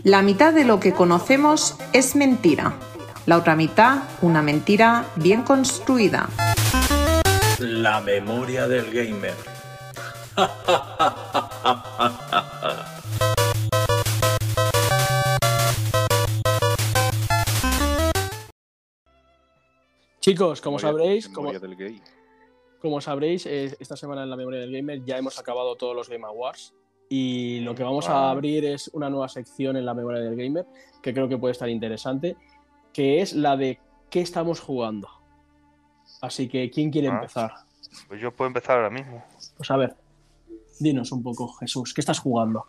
[0.05, 2.73] La mitad de lo que conocemos es mentira.
[3.25, 6.29] La otra mitad, una mentira bien construida.
[7.59, 9.33] La memoria del gamer.
[20.19, 22.01] Chicos, como Memoria- sabréis, como, memoria del gay.
[22.81, 26.09] como sabréis, eh, esta semana en la memoria del gamer ya hemos acabado todos los
[26.09, 26.73] Game Awards
[27.09, 30.65] y lo que vamos a abrir es una nueva sección en la memoria del gamer
[31.01, 32.35] que creo que puede estar interesante
[32.93, 33.79] que es la de
[34.09, 35.09] qué estamos jugando.
[36.21, 37.15] Así que, ¿quién quiere Ah.
[37.15, 37.51] empezar?
[38.07, 39.23] Pues yo puedo empezar ahora mismo.
[39.57, 39.95] Pues a ver,
[40.79, 42.65] dinos un poco, Jesús, ¿qué estás jugando?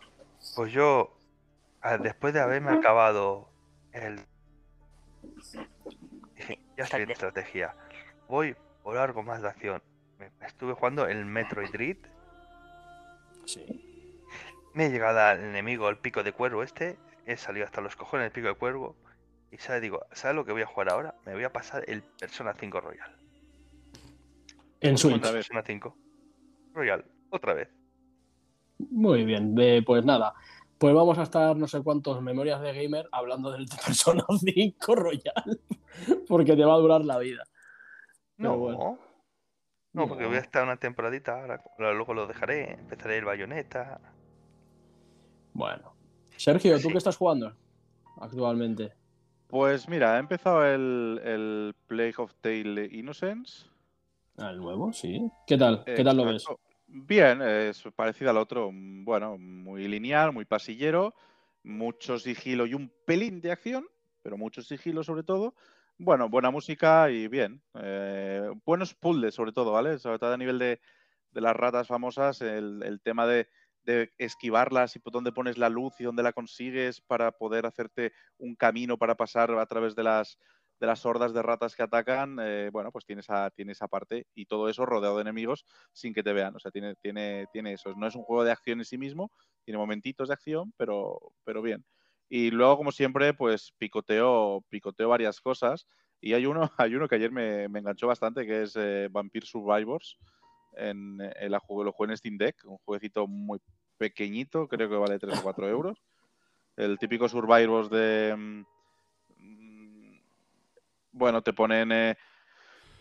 [0.56, 1.16] Pues yo,
[2.02, 3.48] después de haberme acabado
[3.92, 4.20] el...
[6.76, 7.74] Ya estoy en estrategia.
[8.28, 9.82] Voy por algo más de acción.
[10.44, 11.96] Estuve jugando el Metroid Dread.
[13.44, 13.95] Sí.
[14.76, 16.98] Me he llegado al enemigo, el pico de cuervo este.
[17.24, 18.94] He salido hasta los cojones del pico de cuervo.
[19.50, 19.80] Y ¿sabes?
[19.80, 21.14] digo, ¿sabes lo que voy a jugar ahora?
[21.24, 23.16] Me voy a pasar el Persona 5 Royal.
[24.82, 25.22] En Switch.
[25.22, 25.96] Persona 5
[26.74, 27.70] Royal, otra vez.
[28.90, 30.34] Muy bien, eh, pues nada.
[30.76, 35.58] Pues vamos a estar no sé cuántos memorias de gamer hablando del Persona 5 Royal,
[36.28, 37.44] porque te va a durar la vida.
[38.36, 38.98] No, bueno.
[39.94, 43.98] no, porque voy a estar una temporadita, ahora, luego lo dejaré, empezaré el bayoneta.
[45.56, 45.94] Bueno.
[46.36, 47.56] Sergio, ¿tú qué estás jugando
[48.20, 48.92] actualmente?
[49.46, 53.64] Pues mira, he empezado el, el Plague of Tale Innocence.
[54.36, 54.92] Ah, ¿El nuevo?
[54.92, 55.30] Sí.
[55.46, 55.82] ¿Qué tal?
[55.84, 56.44] ¿Qué tal lo ves?
[56.88, 58.70] Bien, es parecido al otro.
[58.70, 61.14] Bueno, muy lineal, muy pasillero,
[61.62, 63.86] mucho sigilo y un pelín de acción,
[64.20, 65.54] pero mucho sigilo sobre todo.
[65.96, 67.62] Bueno, buena música y bien.
[67.80, 69.98] Eh, buenos puzzles sobre todo, ¿vale?
[69.98, 70.80] Sobre todo a nivel de,
[71.30, 73.48] de las ratas famosas, el, el tema de,
[73.86, 78.56] de esquivarlas y dónde pones la luz y dónde la consigues para poder hacerte un
[78.56, 80.38] camino para pasar a través de las,
[80.80, 84.46] de las hordas de ratas que atacan, eh, bueno, pues tiene esa, esa parte y
[84.46, 86.54] todo eso rodeado de enemigos sin que te vean.
[86.56, 87.94] O sea, tiene, tiene, tiene eso.
[87.94, 89.30] No es un juego de acción en sí mismo,
[89.64, 91.84] tiene momentitos de acción, pero, pero bien.
[92.28, 95.86] Y luego, como siempre, pues picoteo, picoteo varias cosas.
[96.20, 99.46] Y hay uno, hay uno que ayer me, me enganchó bastante, que es eh, Vampire
[99.46, 100.18] Survivors.
[100.76, 103.60] En, en la juego, lo jugué en Steam Deck, un jueguecito muy
[103.96, 105.98] pequeñito, creo que vale 3 o 4 euros.
[106.76, 108.34] El típico Survivors de.
[108.36, 110.16] mm,
[111.12, 111.92] Bueno, te ponen.
[111.92, 112.16] eh,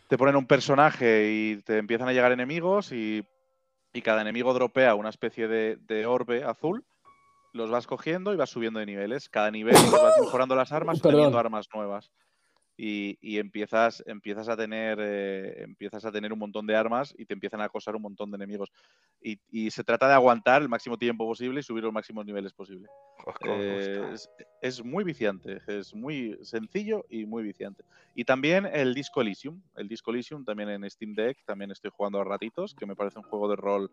[0.07, 3.25] te ponen un personaje y te empiezan a llegar enemigos y,
[3.91, 6.85] y cada enemigo dropea una especie de, de orbe azul.
[7.53, 9.29] Los vas cogiendo y vas subiendo de niveles.
[9.29, 11.13] Cada nivel pues, vas mejorando las armas, Perdón.
[11.19, 12.11] teniendo armas nuevas.
[12.77, 17.25] Y, y empiezas, empiezas, a tener, eh, empiezas a tener un montón de armas y
[17.25, 18.71] te empiezan a acosar un montón de enemigos.
[19.21, 22.53] Y, y se trata de aguantar el máximo tiempo posible y subir los máximos niveles
[22.53, 22.89] posible.
[23.41, 24.29] Eh, es,
[24.61, 27.83] es muy viciante, es muy sencillo y muy viciante.
[28.13, 32.19] Y también el Disco Elysium, el Disco Elysium también en Steam Deck, también estoy jugando
[32.19, 33.91] a ratitos, que me parece un juego de rol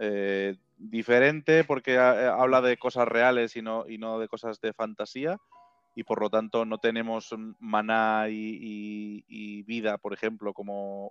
[0.00, 4.60] eh, diferente porque ha- eh, habla de cosas reales y no, y no de cosas
[4.60, 5.38] de fantasía.
[5.94, 11.10] Y por lo tanto no tenemos mm, maná y, y- vida, por ejemplo, como,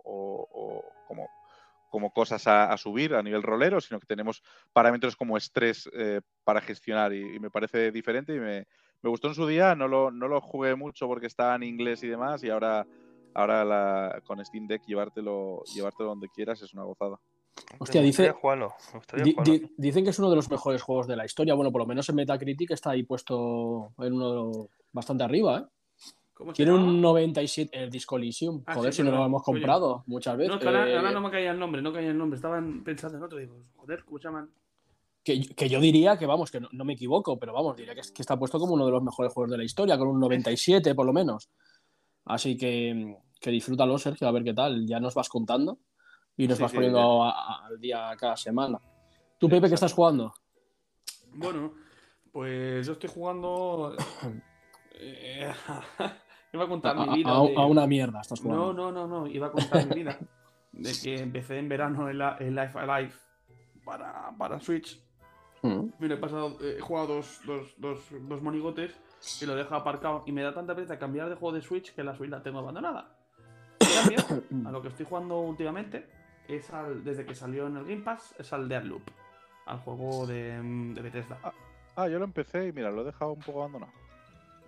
[1.89, 4.41] como, cosas a, subir a nivel rolero, sino que tenemos
[4.73, 8.67] parámetros como estrés eh, para gestionar y, y me parece diferente y me,
[9.01, 12.03] me gustó en su día, no lo, no lo jugué mucho porque estaba en inglés
[12.03, 12.87] y demás y ahora,
[13.33, 17.17] ahora la- con Steam Deck llevártelo, llevártelo donde quieras es una gozada.
[17.79, 18.73] Hostia, dice- jugarlo,
[19.23, 21.53] Di- di- dicen que es uno de los mejores juegos de la historia.
[21.53, 25.59] Bueno, por lo menos en Metacritic está ahí puesto en uno de los- bastante arriba,
[25.59, 25.63] ¿eh?
[26.33, 26.99] ¿Cómo se Tiene un llama?
[27.01, 28.63] 97 el Disco Elysium.
[28.65, 29.59] Ah, Joder, sí, si no lo hemos Oye.
[29.59, 30.53] comprado muchas veces.
[30.53, 32.35] No, que ahora, Eh, ahora no me caía el nombre, no caía el nombre.
[32.37, 33.37] Estaban pensando en otro.
[33.37, 34.49] Digo, joder, ¿cómo se llaman?
[35.23, 38.01] que, que yo diría que, vamos, que no, no me equivoco, pero vamos, diría que,
[38.01, 40.95] que está puesto como uno de los mejores juegos de la historia, con un 97
[40.95, 41.47] por lo menos.
[42.25, 44.87] Así que, que disfrútalo, Sergio, a ver qué tal.
[44.87, 45.77] Ya nos vas contando
[46.37, 48.79] y nos Sí, vas sí, poniendo a- a- al día cada semana.
[49.37, 50.33] ¿Tú, Pepe, qué estás jugando?
[51.33, 51.73] Bueno,
[52.31, 53.95] pues yo estoy jugando.
[54.93, 55.51] eh,
[56.53, 57.31] iba a contar A, mi vida.
[57.37, 58.73] a- de- a una mierda estás No, jugando.
[58.73, 59.27] no, no, no.
[59.27, 60.17] Iba a contar mi vida.
[60.71, 63.13] De que empecé en verano el, el Life Alive
[63.83, 65.03] para, para Switch.
[65.63, 65.89] Mm.
[65.99, 68.95] He pasado, eh, he jugado dos, dos, dos, dos monigotes
[69.41, 70.23] y lo dejo aparcado.
[70.25, 72.59] Y me da tanta pereza cambiar de juego de Switch que la Switch la tengo
[72.59, 73.17] abandonada.
[73.79, 76.09] En cambio, a lo que estoy jugando últimamente
[76.55, 79.03] es al, desde que salió en el Game Pass, es al Deadloop.
[79.65, 81.37] Al juego de, mm, de Bethesda.
[81.95, 83.91] Ah, yo lo empecé y mira, lo he dejado un poco abandonado.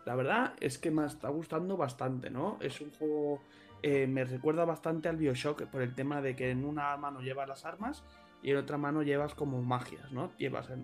[0.05, 2.57] La verdad es que me está gustando bastante, ¿no?
[2.61, 3.41] Es un juego.
[3.81, 7.49] eh, me recuerda bastante al Bioshock por el tema de que en una mano llevas
[7.49, 8.03] las armas
[8.41, 10.31] y en otra mano llevas como magias, ¿no?
[10.37, 10.83] Llevas el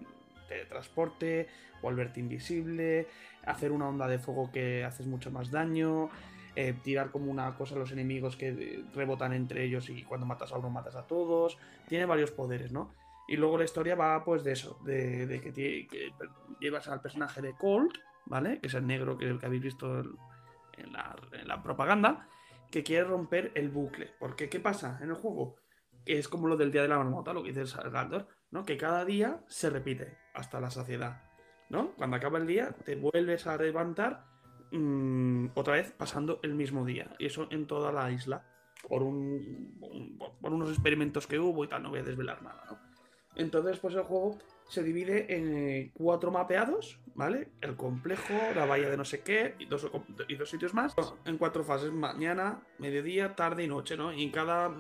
[0.50, 1.48] teletransporte,
[1.82, 3.08] volverte invisible,
[3.46, 6.10] hacer una onda de fuego que haces mucho más daño,
[6.62, 10.26] eh, tirar como una cosa a los enemigos que eh, rebotan entre ellos y cuando
[10.26, 11.58] matas a uno matas a todos.
[11.88, 12.94] Tiene varios poderes, ¿no?
[13.30, 16.18] Y luego la historia va pues de eso, de, que,
[16.60, 18.60] llevas al personaje de Colt, ¿vale?
[18.60, 22.28] Que es el negro que, que habéis visto en la, propaganda,
[22.70, 24.12] que quiere romper el bucle.
[24.20, 25.56] Porque, ¿qué pasa en el juego?
[26.06, 28.66] Es como lo del día de la marmota, lo que dice el Galdor, ¿no?
[28.66, 31.22] Que cada día se repite hasta la saciedad,
[31.70, 31.92] ¿no?
[31.96, 34.26] Cuando acaba el día, te vuelves a levantar
[34.72, 37.16] mm, otra vez pasando el mismo día.
[37.20, 38.46] Y eso en toda la isla.
[38.88, 39.78] Por, un,
[40.40, 42.80] por unos experimentos que hubo y tal, no voy a desvelar nada, ¿no?
[43.36, 44.38] Entonces, pues el juego
[44.70, 47.50] se divide en eh, cuatro mapeados, ¿vale?
[47.62, 49.90] El complejo, la bahía de no sé qué y dos,
[50.28, 50.94] y dos sitios más.
[51.26, 54.14] En cuatro fases, mañana, mediodía, tarde y noche, ¿no?
[54.14, 54.72] Y en cada,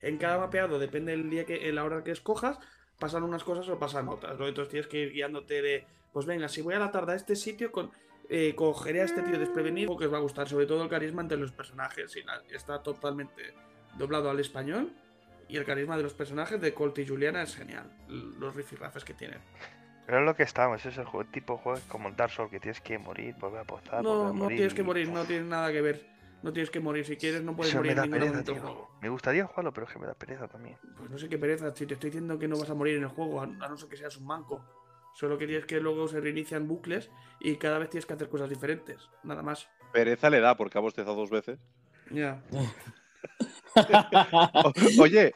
[0.00, 2.58] en cada mapeado, depende del día que, la hora que escojas,
[2.98, 4.46] pasan unas cosas o pasan otras, ¿no?
[4.46, 7.36] Entonces tienes que ir guiándote de, pues venga, si voy a la tarde a este
[7.36, 7.90] sitio, con,
[8.28, 11.22] eh, cogeré a este tío desprevenido, que os va a gustar, sobre todo el carisma
[11.22, 12.14] entre los personajes.
[12.50, 13.54] Está totalmente
[13.98, 14.92] doblado al español.
[15.46, 17.90] Y el carisma de los personajes de Colt y Juliana es genial.
[18.08, 19.38] Los rifirrafes que tienen.
[20.06, 22.50] Pero es lo que estamos, es el juego, tipo de juego como el Dark Souls
[22.50, 24.56] que tienes que morir, volver a volver No, a no morir.
[24.58, 26.06] tienes que morir, no Uf, tiene nada que ver.
[26.42, 27.04] No tienes que morir.
[27.06, 28.90] Si quieres, no puedes Eso morir me en ningún pereza, momento juego.
[29.00, 30.76] Me gustaría jugarlo, pero es que me da pereza también.
[30.96, 31.74] Pues no sé qué pereza.
[31.74, 33.88] Si te estoy diciendo que no vas a morir en el juego, a no ser
[33.88, 34.62] que seas un manco.
[35.14, 37.10] Solo que tienes que luego se reinician bucles
[37.40, 39.08] y cada vez tienes que hacer cosas diferentes.
[39.22, 39.68] Nada más.
[39.92, 41.58] Pereza le da porque ha bostezado dos veces.
[42.10, 42.42] Ya.
[42.52, 42.64] O-
[45.00, 45.32] oye,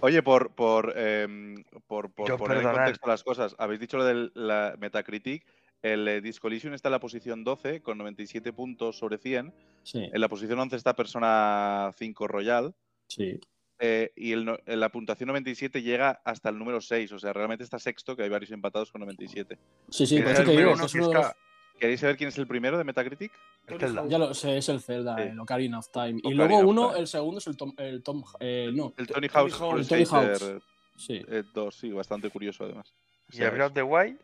[0.00, 4.30] oye, por, por, em, por, por poner en contexto las cosas, habéis dicho lo de
[4.34, 5.44] la Metacritic.
[5.82, 9.52] El eh, Discollision está en la posición 12 con 97 puntos sobre 100.
[9.82, 12.74] Sí, En la posición 11 está Persona 5 Royal.
[13.08, 13.40] sí.
[13.84, 17.10] Eh, y el no- en la puntuación 97 llega hasta el número 6.
[17.12, 19.58] O sea, realmente está sexto, que hay varios empatados con 97.
[19.90, 21.36] Sí, sí, Y por es eso el te digo es que uno de los- está-
[21.80, 23.32] ¿Queréis saber quién es el primero de Metacritic?
[23.66, 24.06] El Zelda.
[24.06, 25.22] Ya lo sé, es el Zelda, Sí.
[25.30, 26.20] el Ocarina of Time.
[26.22, 27.00] Y luego uno, Time.
[27.00, 27.72] el segundo es el Tom.
[27.76, 29.28] El Tom eh, no, El Tony.
[29.28, 30.54] Pro El Tony Hawk's.
[30.96, 31.22] sí.
[31.52, 32.94] 2, sí, bastante curioso además.
[33.32, 34.16] ¿Y el Breath of the Wild?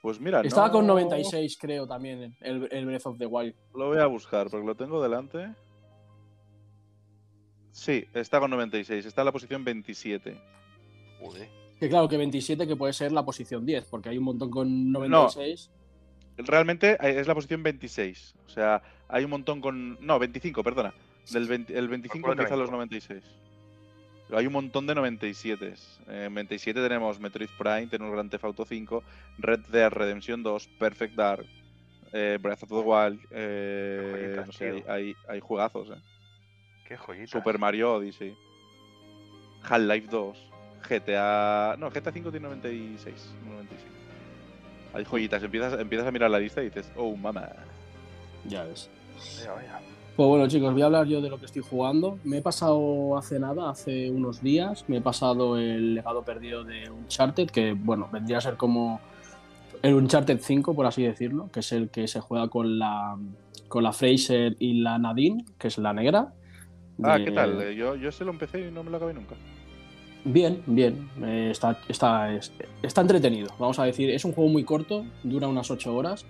[0.00, 3.54] Pues mira, Estaba con no- 96, creo, también, el, el Breath of the Wild.
[3.74, 5.54] Lo voy a buscar porque lo tengo delante.
[7.72, 10.36] Sí, está con 96, está en la posición 27.
[11.20, 11.48] Joder.
[11.80, 14.92] Que claro, que 27 que puede ser la posición 10, porque hay un montón con
[14.92, 15.70] 96.
[16.36, 18.34] Realmente eh, es la posición 26.
[18.46, 19.98] O sea, hay un montón con.
[20.04, 20.94] No, 25, perdona.
[21.30, 22.88] Del 20 el 25 Calcula empieza a los también.
[22.88, 23.22] 96.
[24.26, 25.74] Pero hay un montón de 97.
[26.08, 29.02] Eh, En 27 tenemos Metroid Prime, tenemos Grand Theft Auto 5,
[29.38, 31.46] Red Dead Redemption 2, Perfect Dark,
[32.12, 33.20] eh, Breath of the Wild.
[33.30, 36.00] eh, no sé, hay, hay, hay juegazos, eh.
[36.92, 37.38] Qué joyita.
[37.38, 38.36] Super Mario Odyssey.
[39.62, 40.36] Half-Life 2.
[40.90, 41.76] GTA.
[41.78, 43.34] No, GTA 5 tiene 96.
[43.46, 43.90] 97.
[44.92, 45.42] Hay joyitas.
[45.42, 47.48] Empiezas, empiezas a mirar la lista y dices, oh, mamá.
[48.46, 48.90] Ya ves.
[49.38, 49.80] Vaya, vaya.
[50.16, 52.18] Pues bueno, chicos, voy a hablar yo de lo que estoy jugando.
[52.24, 56.90] Me he pasado hace nada, hace unos días, me he pasado el legado perdido de
[56.90, 59.00] Uncharted, que bueno, vendría a ser como
[59.80, 63.16] el Uncharted 5, por así decirlo, que es el que se juega con la
[63.68, 66.34] con la Fraser y la Nadine, que es la negra.
[67.02, 67.60] Ah, ¿qué tal?
[67.62, 69.34] Eh, Yo, yo se lo empecé y no me lo acabé nunca.
[70.24, 71.08] Bien, bien.
[71.22, 73.48] eh, está, está, es- está entretenido.
[73.58, 76.24] Vamos a decir, es un juego muy corto, dura unas 8 horas.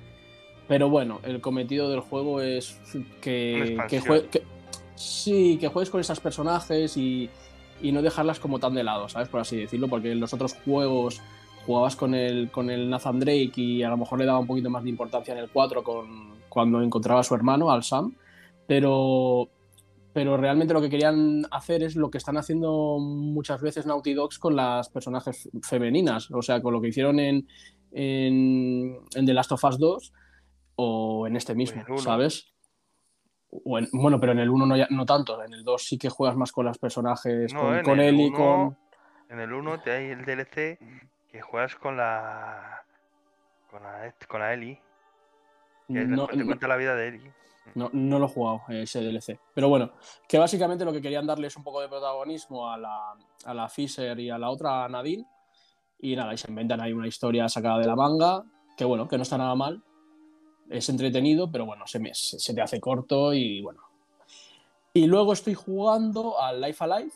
[0.69, 2.81] Pero bueno, el cometido del juego es
[3.21, 4.05] que, que, expansión.
[4.05, 4.43] jue- que-
[4.95, 7.29] sí, que juegues con esas personajes y,
[7.83, 9.29] y no dejarlas como tan de lado, ¿sabes?
[9.29, 11.21] Por así decirlo, porque en los otros juegos
[11.67, 14.71] jugabas con el, con el Nathan Drake y a lo mejor le daba un poquito
[14.71, 18.15] más de importancia en el 4 con, cuando encontraba a su hermano, al Sam.
[18.67, 19.49] Pero,
[20.13, 24.39] pero realmente lo que querían hacer es lo que están haciendo muchas veces Naughty Dogs
[24.39, 27.47] con las personajes femeninas, o sea, con lo que hicieron en,
[27.93, 30.13] en, en The Last of Us 2
[30.77, 31.99] o en este mismo, en.
[31.99, 32.53] ¿sabes?
[33.51, 35.99] O en- bueno, pero en el 1 no, ya- no tanto, en el 2 sí
[35.99, 38.79] que juegas más con las personajes, No, con, con con...
[39.29, 40.79] En el 1 te hay el DLC
[41.29, 42.83] que juegas con la.
[43.71, 44.79] con la, con la Ellie.
[45.89, 47.33] Que No, te cuenta la vida de Ellie.
[47.75, 49.39] No, no lo he jugado ese DLC.
[49.55, 49.93] Pero bueno,
[50.29, 53.69] que básicamente lo que querían darle es un poco de protagonismo a la, a la
[53.69, 55.25] Fisher y a la otra a Nadine.
[56.01, 58.43] Y nada, y se inventan ahí una historia sacada de la manga,
[58.77, 59.83] que bueno, que no está nada mal.
[60.69, 63.81] Es entretenido, pero bueno, se, me- se, te hace corto y bueno.
[64.95, 67.13] Y luego estoy jugando al Life Alive,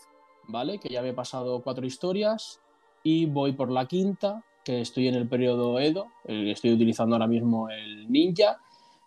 [0.49, 0.79] ¿vale?
[0.79, 2.61] Que ya me he pasado cuatro historias
[3.03, 7.69] y voy por la quinta, que estoy en el periodo Edo, estoy utilizando ahora mismo
[7.71, 8.59] el Ninja.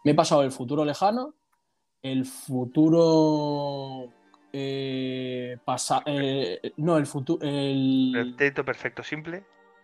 [0.03, 1.33] Me he pasado el futuro lejano,
[2.01, 4.09] el futuro
[4.53, 9.43] eh, pasa- eh, no, el futuro el Pretérito perfecto simple.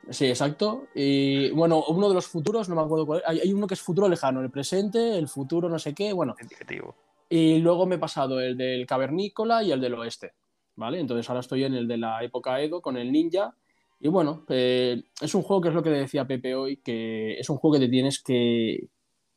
[0.10, 0.88] sí, exacto.
[0.96, 3.20] Y bueno, uno de los futuros, no me acuerdo cuál.
[3.20, 3.26] es.
[3.28, 6.36] Hay, hay uno que es futuro lejano, el presente, el futuro, no sé qué, bueno.
[6.42, 6.96] Indicativo.
[7.30, 10.34] Y luego me he pasado el del cavernícola y el del oeste,
[10.76, 11.00] ¿vale?
[11.00, 13.56] Entonces ahora estoy en el de la época Edo con el ninja.
[14.00, 17.50] Y bueno, eh, es un juego que es lo que decía Pepe hoy, que es
[17.50, 18.90] un juego que te tienes que,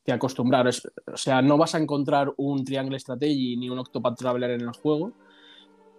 [0.09, 0.67] que acostumbrar.
[0.67, 4.63] Es- o sea, no vas a encontrar un Triangle Strategy ni un Octopath Traveler en
[4.63, 5.13] el juego,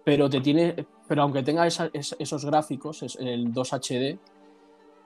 [0.04, 4.18] pero te tiene, pero aunque tenga esos gráficos, es el 2 HD,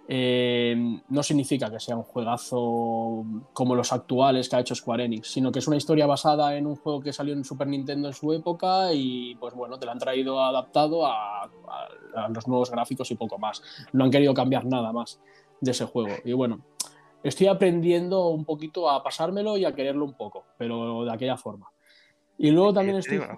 [0.09, 0.75] eh,
[1.09, 5.53] no significa que sea un juegazo como los actuales que ha hecho Square Enix, sino
[5.53, 8.33] que es una historia basada en un juego que salió en Super Nintendo en su
[8.33, 11.51] época y pues bueno, te lo han traído adaptado a
[12.31, 13.63] los nuevos gráficos y poco más.
[13.93, 15.21] No han querido cambiar nada más
[15.61, 16.15] de ese juego.
[16.25, 16.61] Y bueno,
[17.25, 21.71] estoy aprendiendo un poquito a pasármelo y a quererlo un poco, pero de aquella forma.
[22.39, 23.19] Y luego también estoy...
[23.19, 23.35] digo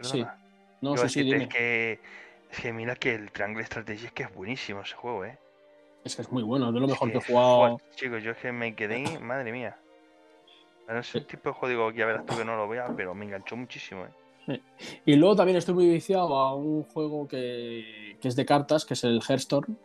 [0.00, 0.24] Sí,
[0.80, 1.42] no decirte, dime.
[1.44, 2.00] es que,
[2.50, 5.38] es que mira que el Triangle Strategy es que es buenísimo ese juego, ¿eh?
[6.04, 7.80] Es que es muy bueno, es de lo mejor que he Es jugado.
[7.96, 9.76] Chicos, yo es que me quedé, madre mía.
[10.86, 13.24] Bueno, es un tipo de juego, ya verás tú que no lo veas, pero me
[13.26, 14.60] enganchó muchísimo, ¿eh?
[15.04, 18.94] Y luego también estoy muy viciado a un juego que, que es de cartas, que
[18.94, 19.76] es el Hearthstone,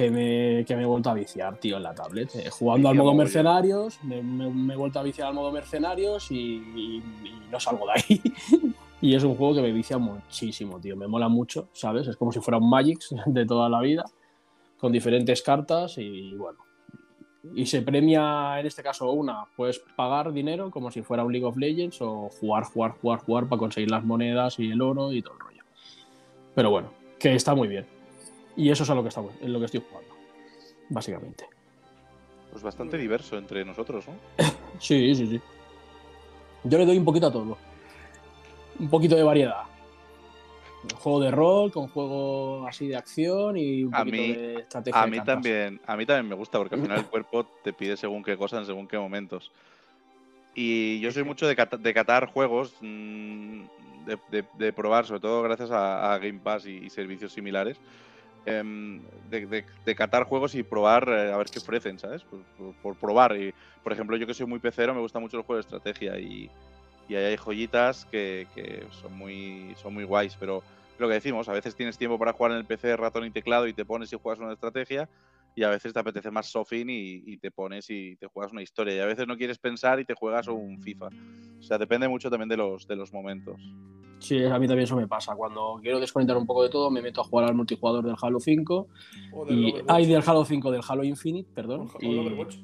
[0.00, 2.34] que me, que me he vuelto a viciar, tío, en la tablet.
[2.34, 6.30] Eh, jugando al modo mercenarios, me, me- me he vuelto a viciar al modo mercenarios
[6.30, 8.22] y, y- y no salgo de ahí.
[9.02, 10.96] y es un juego que me vicia muchísimo, tío.
[10.96, 12.08] Me mola mucho, ¿sabes?
[12.08, 14.04] Es como si fuera un Magix de toda la vida,
[14.78, 16.60] con diferentes cartas y bueno.
[17.54, 21.44] Y se premia, en este caso, una, puedes pagar dinero como si fuera un League
[21.46, 25.20] of Legends o jugar, jugar, jugar, jugar para conseguir las monedas y el oro y
[25.20, 25.62] todo el rollo.
[26.54, 27.84] Pero bueno, que está muy bien.
[28.60, 30.14] Y eso es a lo que, estamos, en lo que estoy jugando,
[30.90, 31.46] básicamente.
[32.50, 34.14] Pues bastante diverso entre nosotros, ¿no?
[34.78, 35.40] Sí, sí, sí.
[36.64, 37.56] Yo le doy un poquito a todo.
[38.78, 39.62] Un poquito de variedad.
[40.84, 44.54] Un juego de rol, con juego así de acción y un A poquito mí- de
[44.56, 45.02] estrategia.
[45.02, 47.96] A mí también, a mí también me gusta porque al final el cuerpo te pide
[47.96, 49.50] según qué cosas en según qué momentos.
[50.54, 53.62] Y yo soy mucho de, cata- de catar juegos, mm,
[54.04, 57.78] de, de- de probar, sobre todo gracias a, a Game Pass y, y servicios similares,
[58.46, 62.22] em, de, catar juegos y probar eh, a ver qué ofrecen, ¿sabes?
[62.24, 63.36] Por, por- probar.
[63.36, 66.18] Y, por ejemplo, yo que soy muy pecero, me gustan mucho los juegos de estrategia
[66.18, 66.50] y,
[67.08, 70.62] y ahí hay joyitas que, que son, muy, son muy guays, pero
[70.98, 73.66] lo que decimos, a veces tienes tiempo para jugar en el PC ratón y teclado
[73.66, 75.08] y te pones y juegas una estrategia
[75.54, 78.62] y a veces te apetece más sofin y, y te pones y te juegas una
[78.62, 81.08] historia y a veces no quieres pensar y te juegas un FIFA.
[81.58, 83.60] O sea, depende mucho también de los, de los momentos.
[84.20, 85.34] Sí, a mí también eso me pasa.
[85.34, 88.38] Cuando quiero desconectar un poco de todo, me meto a jugar al multijugador del Halo
[88.38, 88.88] 5.
[89.32, 91.88] O del Y, ay, del Halo 5, del Halo Infinite, perdón.
[91.92, 92.56] o el y- Overwatch.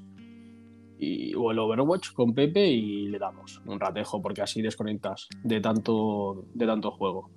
[0.99, 5.61] y- o el Overwatch con Pepe y le damos un ratejo porque así desconectas de
[5.61, 7.30] tanto, de tanto juego.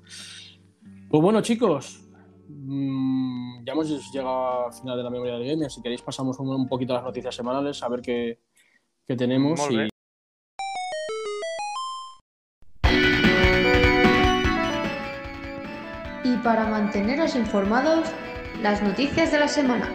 [1.10, 2.09] Pues bueno, chicos,
[2.50, 5.72] mm, ya hemos llegado al final de la memoria del gamer.
[5.72, 8.40] Si queréis, pasamos un, un poquito a las noticias semanales, a ver qué,
[9.06, 9.60] qué tenemos.
[9.60, 9.90] Molt y- bé.
[16.24, 18.08] Y para manteneros informados,
[18.62, 19.90] las noticias de la semana.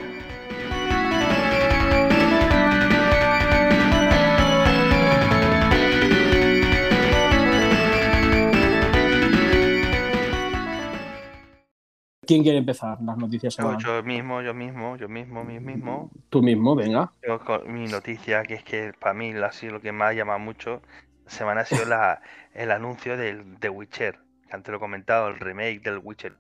[12.27, 13.85] ¿Quién quiere empezar las noticias Yo, semanales?
[13.87, 16.11] yo mismo, yo mismo, yo mismo, mi mismo.
[16.31, 17.13] Tú mismo, venga.
[17.27, 20.39] Yo con mi noticia, que es que para mí ha sido lo que más llama
[20.39, 20.83] mucho,
[21.25, 22.21] la semana ha sido la,
[22.55, 24.19] el anuncio del The Witcher,
[24.49, 26.37] que antes lo he comentado, el remake del Witcher.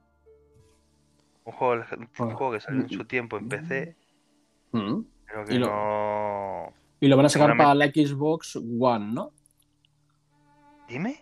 [1.45, 3.97] Un juego, un juego que salió en su tiempo en PC,
[4.73, 5.03] Mm.
[5.27, 6.73] pero que Y lo- no...
[7.01, 9.31] Y lo van a sacar para la Xbox One, ¿no?
[10.89, 11.21] Dime,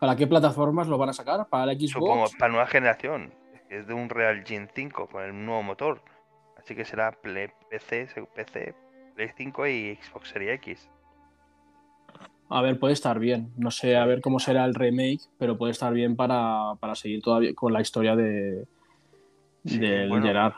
[0.00, 1.48] ¿Para qué plataformas lo van a sacar?
[1.48, 1.90] ¿Para la Xbox?
[1.90, 3.32] supongo, para nueva generación.
[3.70, 6.02] Es de un Real Gen 5 con el nuevo motor.
[6.56, 8.74] Así que será Play- PC, PC,
[9.14, 10.90] Play 5 y Xbox Series X.
[12.50, 13.52] A ver, puede estar bien.
[13.58, 17.20] No sé a ver cómo será el remake, pero puede estar bien para, para seguir
[17.22, 18.66] todavía con la historia de
[19.66, 20.26] Sí, del bueno.
[20.26, 20.54] Gerard.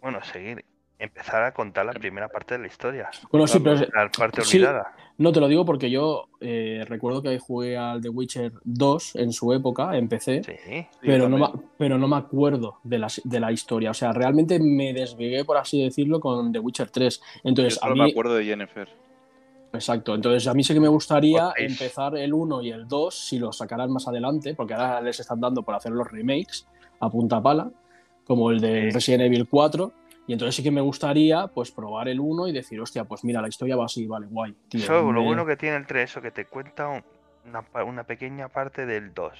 [0.00, 0.64] Bueno, seguir.
[1.04, 3.10] Empezar a contar la primera parte de la historia.
[3.30, 4.56] Bueno, sí, pero La parte sí.
[4.56, 4.94] olvidada.
[5.18, 9.32] no te lo digo porque yo eh, recuerdo que jugué al The Witcher 2 en
[9.32, 10.52] su época, en PC, Sí.
[10.64, 11.68] Sí, pero, yo no, también.
[11.76, 13.90] pero no me acuerdo de la, de la historia.
[13.90, 17.20] O sea, realmente me desvigué, por así decirlo, con The Witcher 3.
[17.20, 18.88] Yo Entonces, a solo mí, me acuerdo de Jennifer.
[19.74, 23.38] Exacto, entonces a mí sí que me gustaría empezar el 1 y el 2 si
[23.40, 26.66] los sacaran más adelante, porque ahora les están dando por hacer los remakes
[27.00, 27.70] a punta pala,
[28.24, 28.90] como el de.
[28.92, 29.92] Resident Evil 4,
[30.26, 33.42] y entonces sí que me gustaría pues probar el 1 y decir, hostia, pues mira,
[33.42, 34.54] la historia va así, vale, guay.
[34.68, 37.04] tío, Eso, lo bueno que tiene el 3 eso que te cuenta un-
[37.86, 39.38] una, pequeña parte del 2.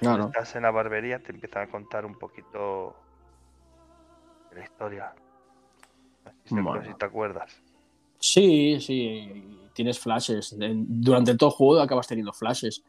[0.00, 0.26] Claro.
[0.26, 2.94] Estás en la barbería, te empiezan a contar un poquito
[4.50, 5.14] de la historia.
[6.44, 6.96] Si, Bueno.
[6.96, 7.60] te acuerdas.
[8.18, 10.54] Sí, sí, tienes flashes.
[10.58, 12.84] Durante todo el juego acabas teniendo flashes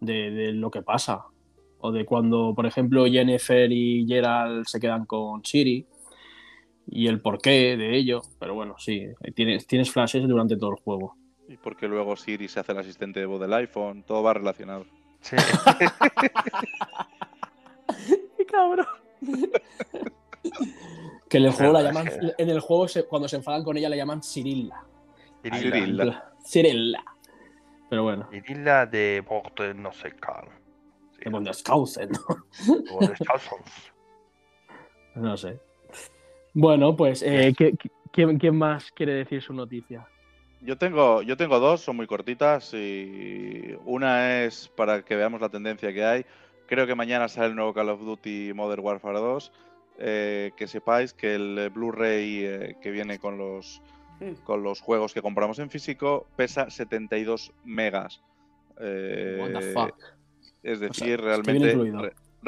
[0.00, 1.24] de, de lo que pasa.
[1.80, 5.86] O de cuando, por ejemplo, Jennifer y Gerald se quedan con Siri
[6.88, 8.22] y el porqué de ello.
[8.38, 11.16] Pero bueno, sí, tienes, tienes flashes durante todo el juego.
[11.48, 14.84] Y porque luego Siri se hace el asistente de voz del iPhone, todo va relacionado.
[15.20, 15.36] Sí.
[18.36, 18.86] ¡Qué cabrón!
[21.28, 22.08] Que en el juego la llaman,
[22.38, 24.82] en el juego se- cuando se enfadan con ella la llaman Cirilla.
[25.42, 26.32] Cirila.
[26.44, 27.04] Cirilla.
[27.88, 30.65] Pero bueno, Cirila de Porte, no sé qué.
[31.24, 32.10] De Bundeskausen,
[32.92, 33.92] O de Chausons.
[35.14, 35.58] no sé.
[36.54, 40.06] Bueno, pues, eh, ¿qué- qué- ¿quién, quién más quiere decir su noticia?
[40.62, 45.50] Yo tengo, yo tengo dos, son muy cortitas y una es para que veamos la
[45.50, 46.26] tendencia que hay.
[46.66, 49.52] Creo que mañana sale el nuevo Call of Duty Modern Warfare 2.
[49.98, 53.80] Eh, que sepáis que el Blu-ray eh, que viene con los,
[54.44, 58.22] con los juegos que compramos en físico pesa 72 megas.
[58.80, 60.02] Eh, What the fuck.
[60.66, 61.72] Es O sea, decir, realmente,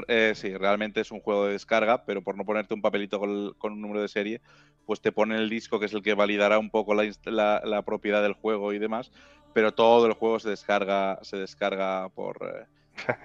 [0.08, 3.30] eh, sí, realmente es un juego de descarga, pero por no ponerte un papelito con,
[3.30, 4.40] el- con un número de serie,
[4.84, 7.60] pues te ponen el disco que es el que validará un poco la, inst- la-
[7.64, 9.10] la propiedad del juego y demás,
[9.52, 12.66] pero todo el juego se descarga, se descarga por, eh,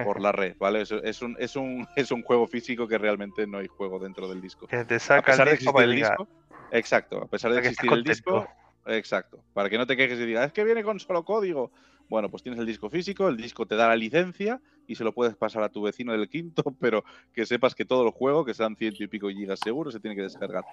[0.03, 0.81] por la red, ¿vale?
[0.81, 4.27] Es, es un, es, un, es un juego físico que realmente no hay juego dentro
[4.27, 4.67] del disco.
[4.67, 6.29] Que te A saca pesar de el disco existir para el disco,
[6.71, 8.47] exacto, a pesar de Para que existir el disco,
[8.85, 11.71] exacto, para que no te quejes y digas, es que viene con solo código.
[12.13, 15.13] Bueno, pues tienes el disco físico, el disco te da la licencia y se lo
[15.13, 17.03] puedes pasar a tu vecino del quinto, pero
[17.33, 20.15] que sepas que todo el juego, que sean ciento y pico gigas seguro, se tiene
[20.15, 20.63] que descargar.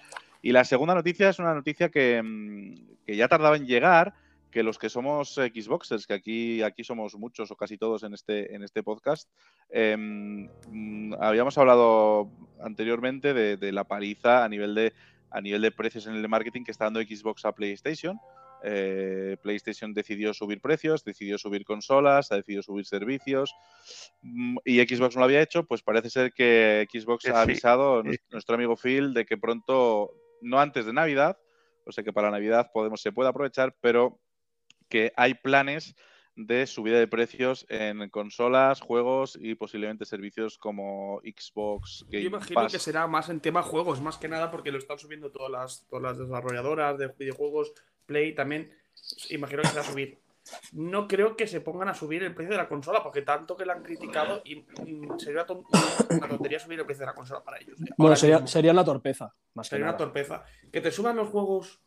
[0.42, 4.12] Y la segunda noticia es una noticia que, mm, que ya tardaba en llegar,
[4.50, 8.54] que los que somos Xboxers, que aquí, aquí somos muchos o casi todos en este,
[8.54, 9.26] en este podcast,
[9.70, 12.28] em, mm, habíamos hablado
[12.62, 14.92] anteriormente de, de la paliza a nivel de,
[15.30, 18.20] a nivel de precios en el marketing que está dando Xbox a PlayStation.
[18.62, 23.54] Eh, PlayStation decidió subir precios, decidió subir consolas, ha decidido subir servicios
[24.22, 28.02] mm, y Xbox no lo había hecho, pues parece ser que Xbox Que ha avisado,
[28.02, 28.08] Sí.
[28.08, 31.38] nues- nuestro amigo Phil, de que pronto, no antes de Navidad,
[31.86, 34.20] o sea que para Navidad podemos, se puede aprovechar, pero
[34.88, 35.94] que hay planes
[36.36, 42.60] de subida de precios en consolas, juegos y posiblemente servicios como Xbox Game Yo imagino
[42.62, 42.72] Pass.
[42.72, 45.86] que será más en tema juegos, más que nada porque lo están subiendo todas las,
[45.88, 47.72] todas las desarrolladoras de videojuegos,
[48.10, 48.72] Play también.
[49.30, 50.18] Imagino que se va a subir.
[50.72, 53.64] No creo que se pongan a subir el precio de la consola, porque tanto que
[53.64, 57.58] la han criticado y mm, sería una tontería subir el precio de la consola para
[57.58, 57.80] ellos.
[57.80, 57.84] eh.
[57.96, 60.04] Bueno, sería, sería una torpeza, más que Sería una nada.
[60.04, 60.44] torpeza.
[60.72, 61.80] Que te suban los juegos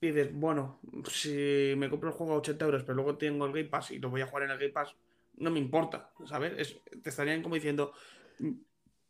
[0.00, 0.80] y dices, bueno,
[1.10, 3.98] si me compro el juego a 80 euros, pero luego tengo el Game Pass y
[3.98, 4.96] lo voy a jugar en el Game Pass,
[5.36, 6.54] no me importa, ¿sabes?
[6.56, 7.92] Es- te estarían como diciendo,
[8.38, 8.52] "Mm,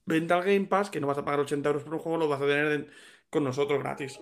[0.06, 2.28] vente al Game Pass, que no vas a pagar 80 euros por un juego, lo
[2.28, 2.90] vas a tener en-
[3.30, 4.20] con nosotros gratis.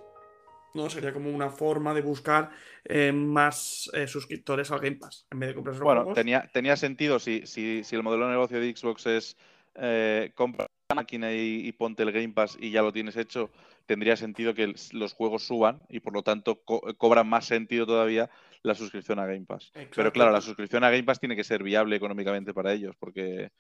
[0.75, 0.89] ¿No?
[0.89, 2.51] Sería como una forma de buscar
[2.85, 6.15] eh, más eh, suscriptores al Game Pass, en vez de comprarse los Bueno, juegos.
[6.15, 9.37] tenía, tenía sentido si, si, si el modelo de negocio de Xbox es
[9.75, 13.51] eh, compra la máquina y, y ponte el Game Pass y ya lo tienes hecho,
[13.87, 18.29] tendría sentido que los juegos suban y por lo tanto co- cobra más sentido todavía
[18.63, 19.73] la suscripción a Game Pass.
[19.95, 23.51] Pero claro, la suscripción a Game Pass tiene que ser viable económicamente para ellos porque...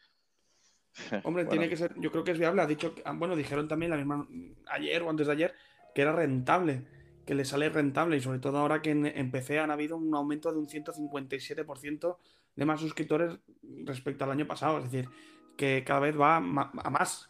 [1.24, 2.62] Hombre, Bueno, tiene que ser, yo creo que es viable.
[2.62, 4.26] Ha dicho, ah, bueno, dijeron también la misma
[4.68, 5.54] ayer o antes de ayer
[5.94, 6.82] que era rentable,
[7.26, 10.14] que le sale rentable y sobre todo ahora que en, en PC han habido un
[10.14, 12.16] aumento de un 157%
[12.56, 13.38] de más suscriptores
[13.84, 14.78] respecto al año pasado.
[14.78, 15.08] Es decir,
[15.56, 17.28] que cada vez va a más.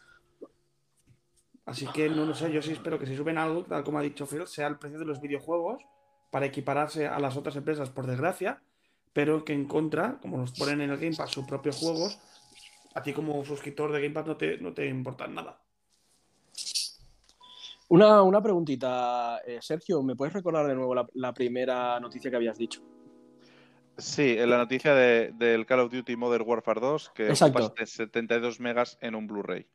[1.65, 4.01] Así que no lo sé, yo sí espero que si suben algo, tal como ha
[4.01, 5.83] dicho Phil, sea el precio de los videojuegos
[6.31, 8.61] para equipararse a las otras empresas, por desgracia,
[9.13, 12.19] pero que en contra, como nos ponen en el Game Pass sus propios juegos,
[12.95, 15.60] a ti como suscriptor de Game Pass no te, no te importa nada.
[17.91, 22.37] Una, una preguntita, eh, Sergio, ¿me puedes recordar de nuevo la, la primera noticia que
[22.37, 22.81] habías dicho?
[23.97, 27.65] Sí, en la noticia de- del Call of Duty Modern Warfare 2 que Exacto.
[27.65, 29.65] ocupa 72 megas en un Blu-ray.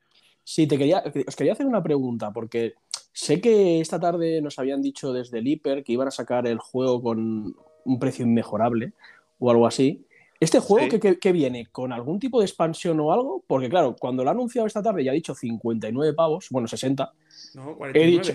[0.42, 2.72] Sí, te quería, os quería hacer una pregunta, porque
[3.12, 6.58] sé que esta tarde nos habían dicho desde el Hiper que iban a sacar el
[6.58, 7.54] juego con
[7.84, 8.94] un precio inmejorable
[9.38, 10.05] o algo así.
[10.38, 10.90] ¿Este juego Sí.
[10.90, 13.42] que, que- que viene con algún tipo de expansión o algo?
[13.46, 17.12] Porque claro, cuando lo ha anunciado esta tarde ya ha dicho 59 pavos, bueno, 60.
[17.54, 18.10] No, He 49.
[18.10, 18.32] dicho,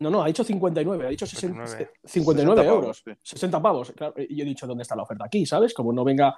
[0.00, 1.92] no, no, ha dicho 59, ha dicho 60, 59.
[2.04, 3.30] 59 60 euros, pavos, sí.
[3.36, 3.92] 60 pavos.
[3.96, 5.44] Claro, y yo he dicho, ¿dónde está la oferta aquí?
[5.46, 5.72] ¿Sabes?
[5.74, 6.34] Como no venga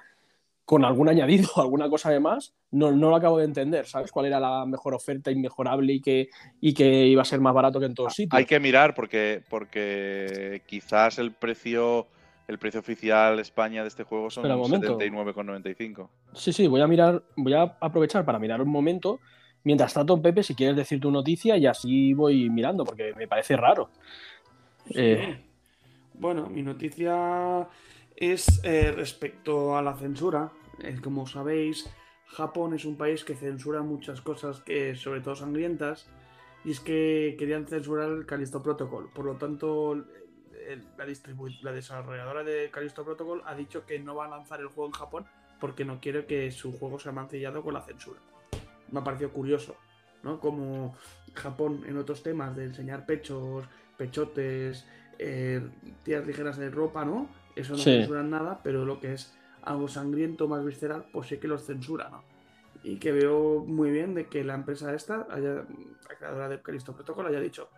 [0.63, 1.09] con algún
[1.47, 4.11] añadido, alguna cosa de más, no, no lo acabo de entender, ¿sabes?
[4.11, 6.29] ¿Cuál era la mejor oferta inmejorable y que,
[6.61, 8.37] y que iba a ser más barato que en todos sitios?
[8.37, 12.07] Hay que mirar porque, porque quizás el precio
[12.51, 14.99] el precio oficial España de este juego son Espera un momento.
[14.99, 16.09] 79,95.
[16.33, 19.21] Sí, sí, voy a mirar, voy a aprovechar para mirar un momento.
[19.63, 23.55] Mientras tanto, Pepe, si quieres decir tu noticia y así voy mirando, porque me parece
[23.55, 23.89] raro.
[24.93, 25.39] Eh,
[26.15, 27.67] Bueno, mi noticia
[28.17, 30.51] es eh, respecto a la censura.
[30.83, 31.89] Eh, como sabéis,
[32.25, 36.09] Japón es un país que censura muchas cosas, que sobre todo sangrientas,
[36.65, 39.09] y es que querían censurar el Callisto Protocol.
[39.13, 40.03] Por lo tanto,
[40.67, 41.05] el- la,
[41.61, 44.93] la desarrolladora de Callisto Protocol ha dicho que no va a lanzar el juego en
[44.93, 45.25] Japón
[45.59, 48.19] porque no quiere que su juego sea mancillado con la censura.
[48.91, 49.75] Me ha parecido curioso.
[50.23, 50.39] ¿no?
[50.39, 50.95] Como
[51.33, 53.65] Japón en otros temas de enseñar pechos,
[53.97, 54.85] pechotes,
[55.17, 55.67] eh,
[56.03, 57.27] tiras ligeras de ropa, ¿no?
[57.55, 57.91] Eso no Sí.
[57.91, 62.09] censuran nada, pero lo que es algo sangriento, más visceral, pues sí que los censura,
[62.09, 62.23] ¿no?
[62.83, 65.53] Y que veo muy bien de que la empresa esta, haya,
[66.09, 67.69] la creadora de Callisto Protocol, haya dicho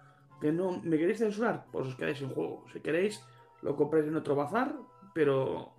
[0.43, 2.65] que no me queréis censurar, pues os quedáis sin juego.
[2.73, 3.23] Si queréis,
[3.61, 4.75] lo compréis en otro bazar,
[5.13, 5.71] pero,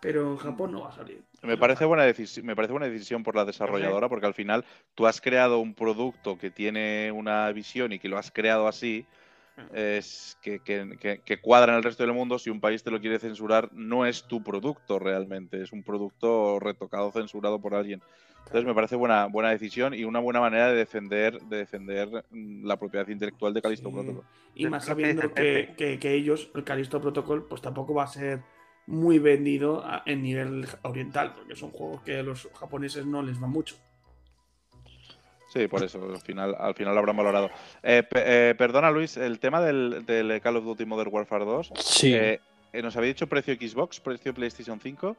[0.00, 1.24] pero en Japón no va a salir.
[1.42, 4.64] Me parece buena decisión, me parece buena decisión por la desarrolladora, porque al final
[4.94, 9.06] tú has creado un producto que tiene una visión y que lo has creado así,
[9.74, 12.38] es que, que- que- que cuadra en el resto del mundo.
[12.38, 16.60] Si un país te lo quiere censurar, no es tu producto realmente, es un producto
[16.60, 18.00] retocado, censurado por alguien.
[18.46, 22.66] Entonces me parece buena, buena decisión y una buena manera de defender, de defender mm,
[22.66, 23.94] la propiedad intelectual de Callisto Sí.
[23.94, 24.24] Protocol.
[24.54, 28.42] Y más sabiendo que, que- que ellos, el Callisto Protocol, pues tampoco va a ser
[28.86, 33.40] muy vendido a- en nivel oriental, porque son juegos que a los japoneses no les
[33.40, 33.76] va mucho.
[35.52, 37.50] Sí, por eso, al final, al final lo habrán valorado.
[37.82, 41.72] Eh, pe- eh, perdona, Luis, el tema del, del Call of Duty Modern Warfare 2.
[41.76, 42.40] Sí, eh,
[42.72, 45.16] eh, ¿Nos habéis dicho precio Xbox, precio PlayStation 5?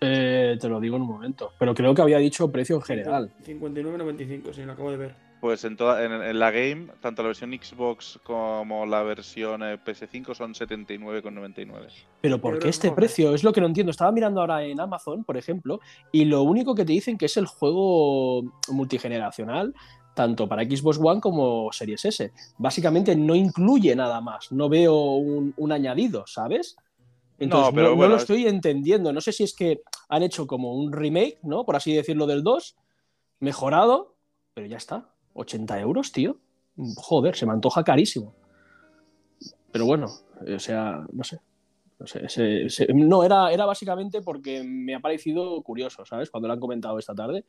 [0.00, 1.52] Eh, te lo digo en un momento.
[1.58, 3.32] Pero creo que había dicho precio en general.
[3.46, 5.14] 59.95, sí, lo acabo de ver.
[5.40, 9.78] Pues en, toda, en, en la game, tanto la versión Xbox como la versión eh,
[9.84, 11.88] PS5 son 79,99.
[12.22, 13.34] Pero ¿por qué este no, precio?
[13.34, 13.90] Es lo que no entiendo.
[13.90, 15.80] Estaba mirando ahora en Amazon, por ejemplo,
[16.12, 19.74] y lo único que te dicen que es el juego multigeneracional,
[20.14, 22.32] tanto para Xbox One como Series S.
[22.56, 24.50] Básicamente no incluye nada más.
[24.50, 26.76] No veo un, un añadido, ¿sabes?
[27.38, 29.12] Entonces no, pero no bueno, lo es- estoy entendiendo.
[29.12, 31.64] No sé si es que han hecho como un remake, ¿no?
[31.64, 32.76] Por así decirlo, del 2,
[33.40, 34.14] mejorado,
[34.54, 35.10] pero ya está.
[35.34, 36.38] 80 euros, tío.
[36.96, 38.34] Joder, se me antoja carísimo.
[39.72, 40.06] Pero bueno,
[40.54, 41.40] o sea, no sé.
[41.98, 46.28] No, sé, se- se- no, era, era básicamente porque me ha parecido curioso, ¿sabes?
[46.30, 47.44] Cuando lo han comentado esta tarde.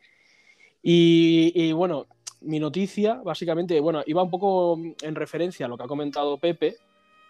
[0.83, 2.05] Y, y, bueno,
[2.41, 6.77] mi noticia, básicamente, bueno, iba un poco en referencia a lo que ha comentado Pepe,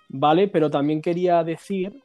[0.09, 0.49] ¿vale?
[0.49, 2.03] Pero también quería decir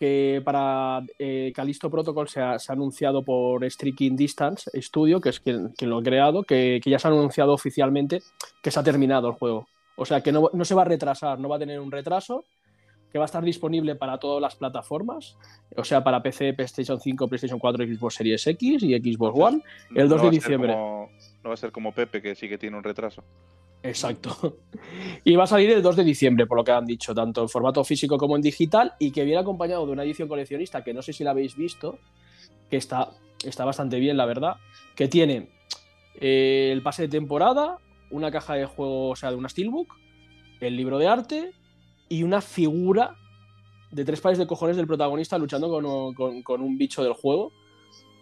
[0.00, 5.28] que para eh, Callisto Protocol se ha, se ha anunciado por Striking Distance Studio, que
[5.28, 8.22] es quien, quien lo ha creado, que, que ya se ha anunciado oficialmente
[8.62, 9.68] que se ha terminado el juego.
[9.96, 12.46] O sea que no, no se va a retrasar, no va a tener un retraso,
[13.12, 15.36] que va a estar disponible para todas las plataformas,
[15.76, 19.62] o sea, para PC, PlayStation 5, PlayStation 4, Xbox Series X y Xbox One,
[19.94, 20.72] el 2 No de diciembre.
[20.72, 21.10] como-
[21.42, 23.22] no va a ser como Pepe, que sí que tiene un retraso.
[23.82, 24.56] Exacto.
[25.24, 27.48] Y va a salir el 2 de diciembre, por lo que han dicho, tanto en
[27.48, 31.02] formato físico como en digital, y que viene acompañado de una edición coleccionista que no
[31.02, 31.98] sé si la habéis visto,
[32.70, 33.10] que está,
[33.44, 34.54] está bastante bien, la verdad,
[34.96, 35.50] que tiene
[36.18, 37.76] eh, el pase de temporada,
[38.10, 39.94] una caja de juego, o sea, de una Steelbook,
[40.60, 41.52] el libro de arte
[42.08, 43.16] y una figura
[43.90, 47.52] de tres pares de cojones del protagonista luchando con, con- con un bicho del juego,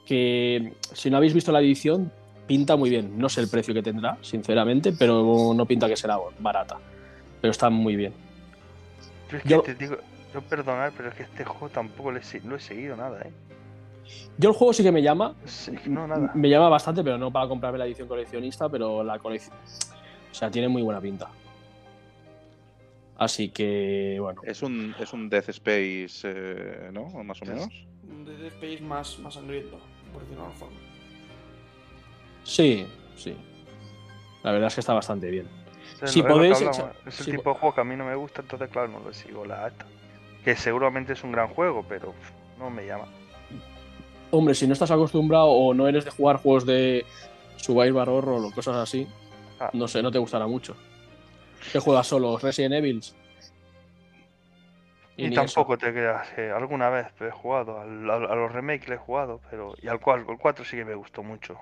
[0.04, 2.12] que si no habéis visto la edición,
[2.49, 3.16] pinta muy bien.
[3.16, 6.78] No sé el precio que tendrá, sinceramente, pero no pinta que será barata.
[7.40, 8.12] Pero está muy bien.
[9.30, 9.99] Yo es que Yo- te digo,
[10.34, 13.30] yo perdonar, pero es que este juego tampoco le lo he seguido nada, ¿eh?
[14.38, 15.34] Yo el juego sí que me llama.
[15.44, 16.32] Sí, no, nada.
[16.34, 19.55] Me llama bastante, pero no para comprarme la edición coleccionista, pero la colección.
[20.30, 21.28] O sea, tiene muy buena pinta.
[23.16, 24.40] Así que, bueno.
[24.44, 27.07] Es un, es un Death Space, eh, ¿no?
[27.24, 27.68] Más o menos.
[28.09, 29.78] Un Dead Space más, más sangriento,
[30.12, 30.88] por decirlo de alguna forma.
[32.49, 32.86] Sí,
[33.16, 33.36] sí.
[34.42, 35.46] La verdad es que está bastante bien.
[36.05, 38.40] Si podéis Es el si tipo po- de juego que a mí no me gusta,
[38.40, 39.85] entonces claro, no lo sigo la alta.
[40.44, 42.14] Que seguramente es un gran juego, pero
[42.59, 43.06] no me llama.
[44.31, 47.05] Hombre, si no estás acostumbrado o no eres de jugar juegos de
[47.56, 49.06] Survivor Horror o cosas así,
[49.60, 49.70] Ah.
[49.74, 50.74] no sé, no te gustará mucho.
[51.73, 52.39] ¿Qué juegas solo?
[52.39, 53.02] ¿Resident Evil?
[55.16, 58.98] Y, tampoco te creas, alguna vez he jugado, al- al- a, los remakes le he
[58.98, 61.59] jugado, pero y al cual, el 4 sí que me gustó mucho.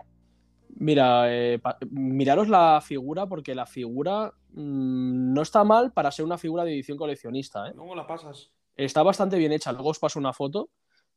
[0.78, 1.58] Mira, eh,
[1.90, 6.72] miraros la figura porque la figura mm, no está mal para ser una figura de
[6.72, 7.68] edición coleccionista.
[7.68, 7.72] ¿eh?
[7.74, 8.50] Luego la pasas.
[8.76, 9.72] Está bastante bien hecha.
[9.72, 10.68] Luego os paso una foto,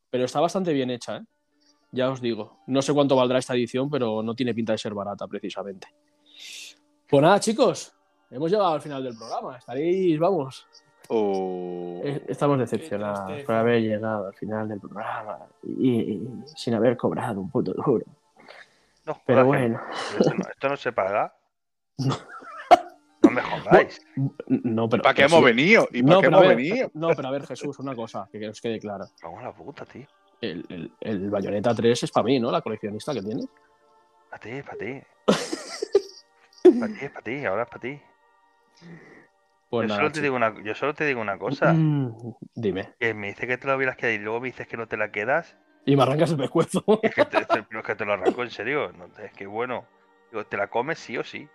[0.08, 1.18] pero está bastante bien hecha.
[1.18, 1.24] ¿eh?
[1.92, 2.60] Ya os digo.
[2.68, 5.88] No sé cuánto valdrá esta edición, pero no tiene pinta de ser barata precisamente.
[7.08, 7.92] Pues nada, chicos.
[8.30, 9.58] Hemos llegado al final del programa.
[9.58, 10.66] Estaréis, vamos.
[11.08, 12.00] O...
[12.02, 17.40] Eh, Estamos decepcionados por haber llegado al final del programa y, y sin haber cobrado
[17.40, 18.06] un puto duro.
[19.06, 19.80] No, Pero bueno.
[20.18, 21.34] Esto no, esto no se paga.
[23.22, 24.00] No me jodáis.
[24.46, 25.02] No, pero.
[25.02, 25.44] ¿Para qué hemos sí.
[25.44, 25.86] venido?
[25.92, 26.90] ¿Y para No, qué hemos ver, venido?
[26.94, 29.04] no, pero a ver, Jesús, una cosa que os quede clara.
[29.22, 30.06] Vamos a la puta, tío.
[30.40, 32.50] El, el, el Bayonetta 3 es para mí, ¿no?
[32.50, 33.46] La coleccionista que tienes.
[34.30, 35.02] Para ti, para ti.
[36.80, 38.00] Para ti, para ti, ahora es para ti.
[39.68, 41.72] Pues yo, nada, solo te digo una, yo solo te digo una cosa.
[41.74, 42.94] Mm, dime.
[42.98, 44.96] Que me dice que te lo hubieras quedado y luego me dices que no te
[44.96, 45.56] la quedas.
[45.86, 46.84] Y me arrancas el pescuezo.
[47.02, 48.92] Es que te, te- pero es que te lo arranco en serio.
[48.92, 49.84] No, es que bueno.
[50.30, 51.48] Digo, ¿te la comes sí o sí?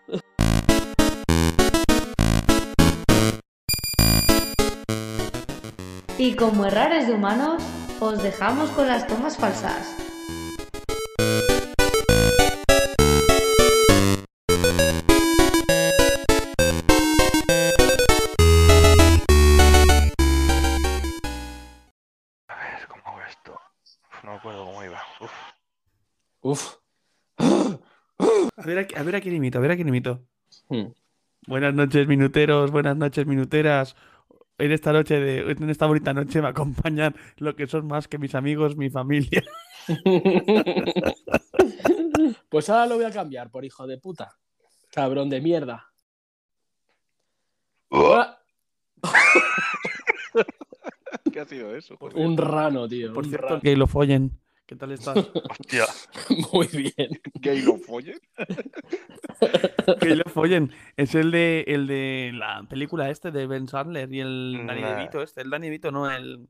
[6.17, 7.61] Y como errares de humanos,
[7.99, 9.95] os dejamos con las tomas falsas.
[29.05, 30.21] Ver, a, a ver a quién imito, a ver a quién imito.
[30.69, 30.87] Hmm.
[31.47, 33.95] Buenas noches, minuteros, buenas noches, minuteras.
[34.57, 38.17] En esta noche de, en esta bonita noche me acompañan lo que son más que
[38.17, 39.43] mis amigos, mi familia.
[42.49, 44.37] pues ahora lo voy a cambiar por hijo de puta.
[44.91, 45.91] Cabrón de mierda.
[47.91, 48.39] Ah,
[51.31, 51.97] ¿Qué ha sido eso?
[51.97, 52.17] joder?
[52.17, 53.13] un rano, tío.
[53.13, 53.61] Por un cierto, rano.
[53.61, 54.39] que lo follen.
[54.65, 55.15] ¿Qué tal estás?
[55.49, 55.85] Hostia.
[56.51, 57.21] Muy bien.
[57.35, 58.19] ¿Gay lo follen?
[60.01, 60.71] que lo follen.
[60.97, 64.95] Es el de, el de la película este de Ben Sandler y el Danny Nah.
[64.95, 66.47] DeVito, este, el Danny DeVito, no, el...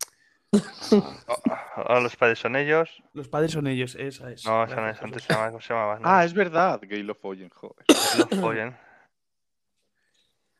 [1.75, 3.03] Ahora los padres son ellos.
[3.13, 4.45] Los padres son ellos, esa es.
[4.45, 5.01] No, esa no es.
[5.01, 5.95] Antes se llamaba, ¿cómo se llamaba?
[5.99, 6.79] No, Ah, es verdad.
[6.83, 7.85] Gay lo follen, joder.
[7.89, 8.77] los follen.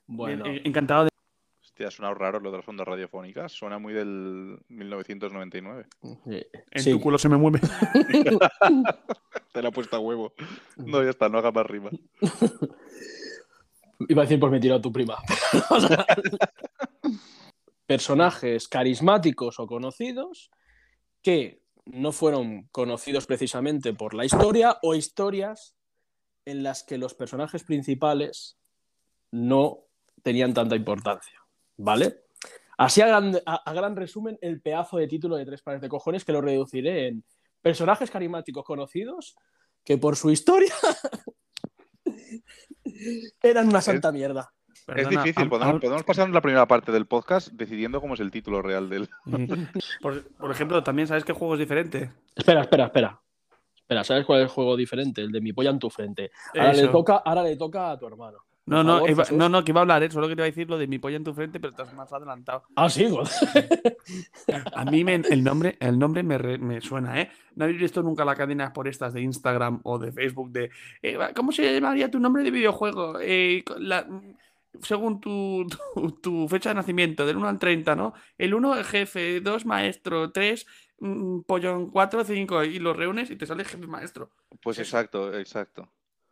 [0.08, 1.10] Bueno, Bien, eh, encantado de...
[1.76, 3.52] Hostia, ha sonado raro lo de las ondas radiofónicas.
[3.52, 5.86] Suena muy del 1999.
[6.28, 6.92] eh, En sí.
[6.92, 7.60] tu culo se me mueve.
[9.52, 10.32] Te la he puesto a huevo.
[10.78, 11.90] No, ya está, no haga más rima.
[14.08, 15.18] Iba a decir, pues me tiró tu prima.
[15.70, 16.06] O sea,
[17.86, 20.52] personajes carismáticos o conocidos
[21.22, 25.76] que no fueron conocidos precisamente por la historia o historias
[26.46, 28.58] en las que los personajes principales
[29.32, 29.80] no
[30.24, 31.42] tenían tanta importancia.
[31.78, 32.22] ¿Vale?
[32.78, 35.90] Así a gran, a- a gran resumen el pedazo de título de tres pares de
[35.90, 37.24] cojones que lo reduciré en
[37.62, 39.36] personajes carismáticos conocidos
[39.84, 40.74] que por su historia
[43.42, 44.52] eran una santa mierda.
[44.96, 45.50] es difícil.
[45.50, 49.10] Podemos, podemos pasar la primera parte del podcast decidiendo cómo es el título real del.
[50.02, 52.12] Por, por ejemplo, también sabes qué juego es diferente.
[52.36, 53.22] Espera, espera, espera.
[53.76, 55.22] Espera, ¿sabes cuál es el juego diferente?
[55.22, 56.32] El de mi polla en tu frente.
[56.56, 58.45] Ahora, le toca, ahora le toca a tu hermano.
[58.68, 59.38] No, no, favor, iba- Jesús.
[59.38, 60.10] no, no, que iba a hablar, ¿eh?
[60.10, 61.94] solo que te iba a decir lo de mi polla en tu frente, pero estás
[61.94, 62.64] más adelantado.
[62.76, 63.08] Ah, sí.
[64.74, 67.30] A mí me- el nombre, el nombre me, re- me suena, ¿eh?
[67.56, 70.70] ¿No habéis visto nunca la cadena por estas de Instagram o de Facebook de
[71.02, 73.20] eh, ¿cómo se llamaría tu nombre de videojuego?
[73.22, 74.08] Eh, la-
[74.82, 75.66] según tu,
[75.96, 78.14] tu, tu fecha de nacimiento, del 1 al 30, ¿no?
[78.38, 80.66] El 1 es jefe, 2 maestro, 3
[81.00, 84.32] mm, pollón, 4, 5 y los reúnes y te sale jefe maestro.
[84.62, 85.88] Pues exacto, exacto.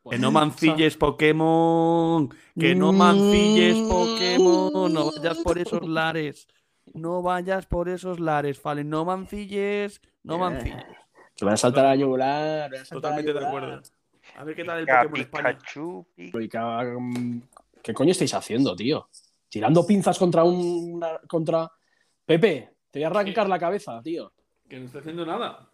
[0.09, 2.29] Que no mancilles Pokémon.
[2.59, 4.93] Que no mancilles Pokémon.
[4.93, 6.47] No vayas por esos lares.
[6.93, 8.89] No vayas por esos lares, Fallen.
[8.89, 10.01] No mancilles.
[10.23, 10.83] No mancilles.
[11.35, 13.81] Que van a saltar a a Totalmente de acuerdo.
[14.37, 15.57] A ver qué tal el Pokémon España.
[15.57, 17.37] Pikachu, mm,
[17.81, 19.09] ¿Qué coño estáis haciendo, tío?
[19.49, 21.03] Tirando pinzas contra un.
[21.27, 21.71] contra.
[22.23, 24.31] Pepe, te voy a arrancar la cabeza, tío.
[24.69, 25.69] Que no estoy haciendo nada.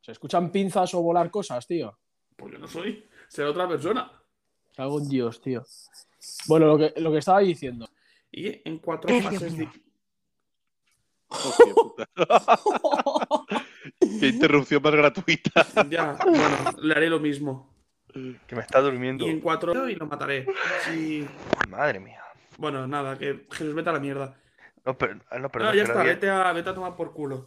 [0.00, 1.98] ¿Se escuchan pinzas o volar cosas, tío?
[2.36, 3.04] Pues yo no soy.
[3.30, 4.10] Será otra persona.
[4.76, 5.62] Cago en Dios, tío.
[6.48, 7.88] Bueno, lo que, lo que estaba diciendo.
[8.32, 9.54] Y en cuatro fases.
[11.28, 12.08] Puta.
[14.00, 15.64] Qué interrupción más gratuita.
[15.88, 17.72] Ya, bueno, le haré lo mismo.
[18.12, 19.24] que me está durmiendo.
[19.24, 20.46] Y en cuatro y lo mataré.
[20.84, 21.24] Sí.
[21.68, 22.24] Madre mía.
[22.58, 24.36] Bueno, nada, que Jesús vete a la mierda.
[24.84, 27.46] No, pero, ah, no, No, perdón, ya está, vete a, vete a tomar por culo.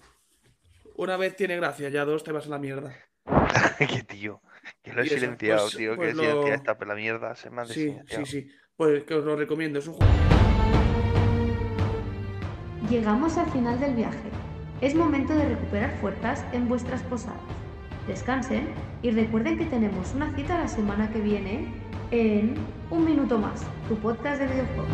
[0.95, 2.95] Una vez tiene gracia, ya dos te vas a la mierda.
[3.79, 4.41] que tío.
[4.83, 5.95] Que lo he silenciado, pues- tío.
[5.95, 8.47] pues que he silenciado lo- esta, pero la mierda se me ha Sí, sí, sí.
[8.75, 10.11] Pues que os lo recomiendo, es un juego.
[12.89, 14.29] Llegamos al final del viaje.
[14.81, 17.39] Es momento de recuperar fuerzas en vuestras posadas.
[18.07, 18.67] Descansen
[19.01, 21.73] y recuerden que tenemos una cita la semana que viene
[22.11, 22.55] en
[22.89, 24.91] Un Minuto Más, tu podcast de videojuegos.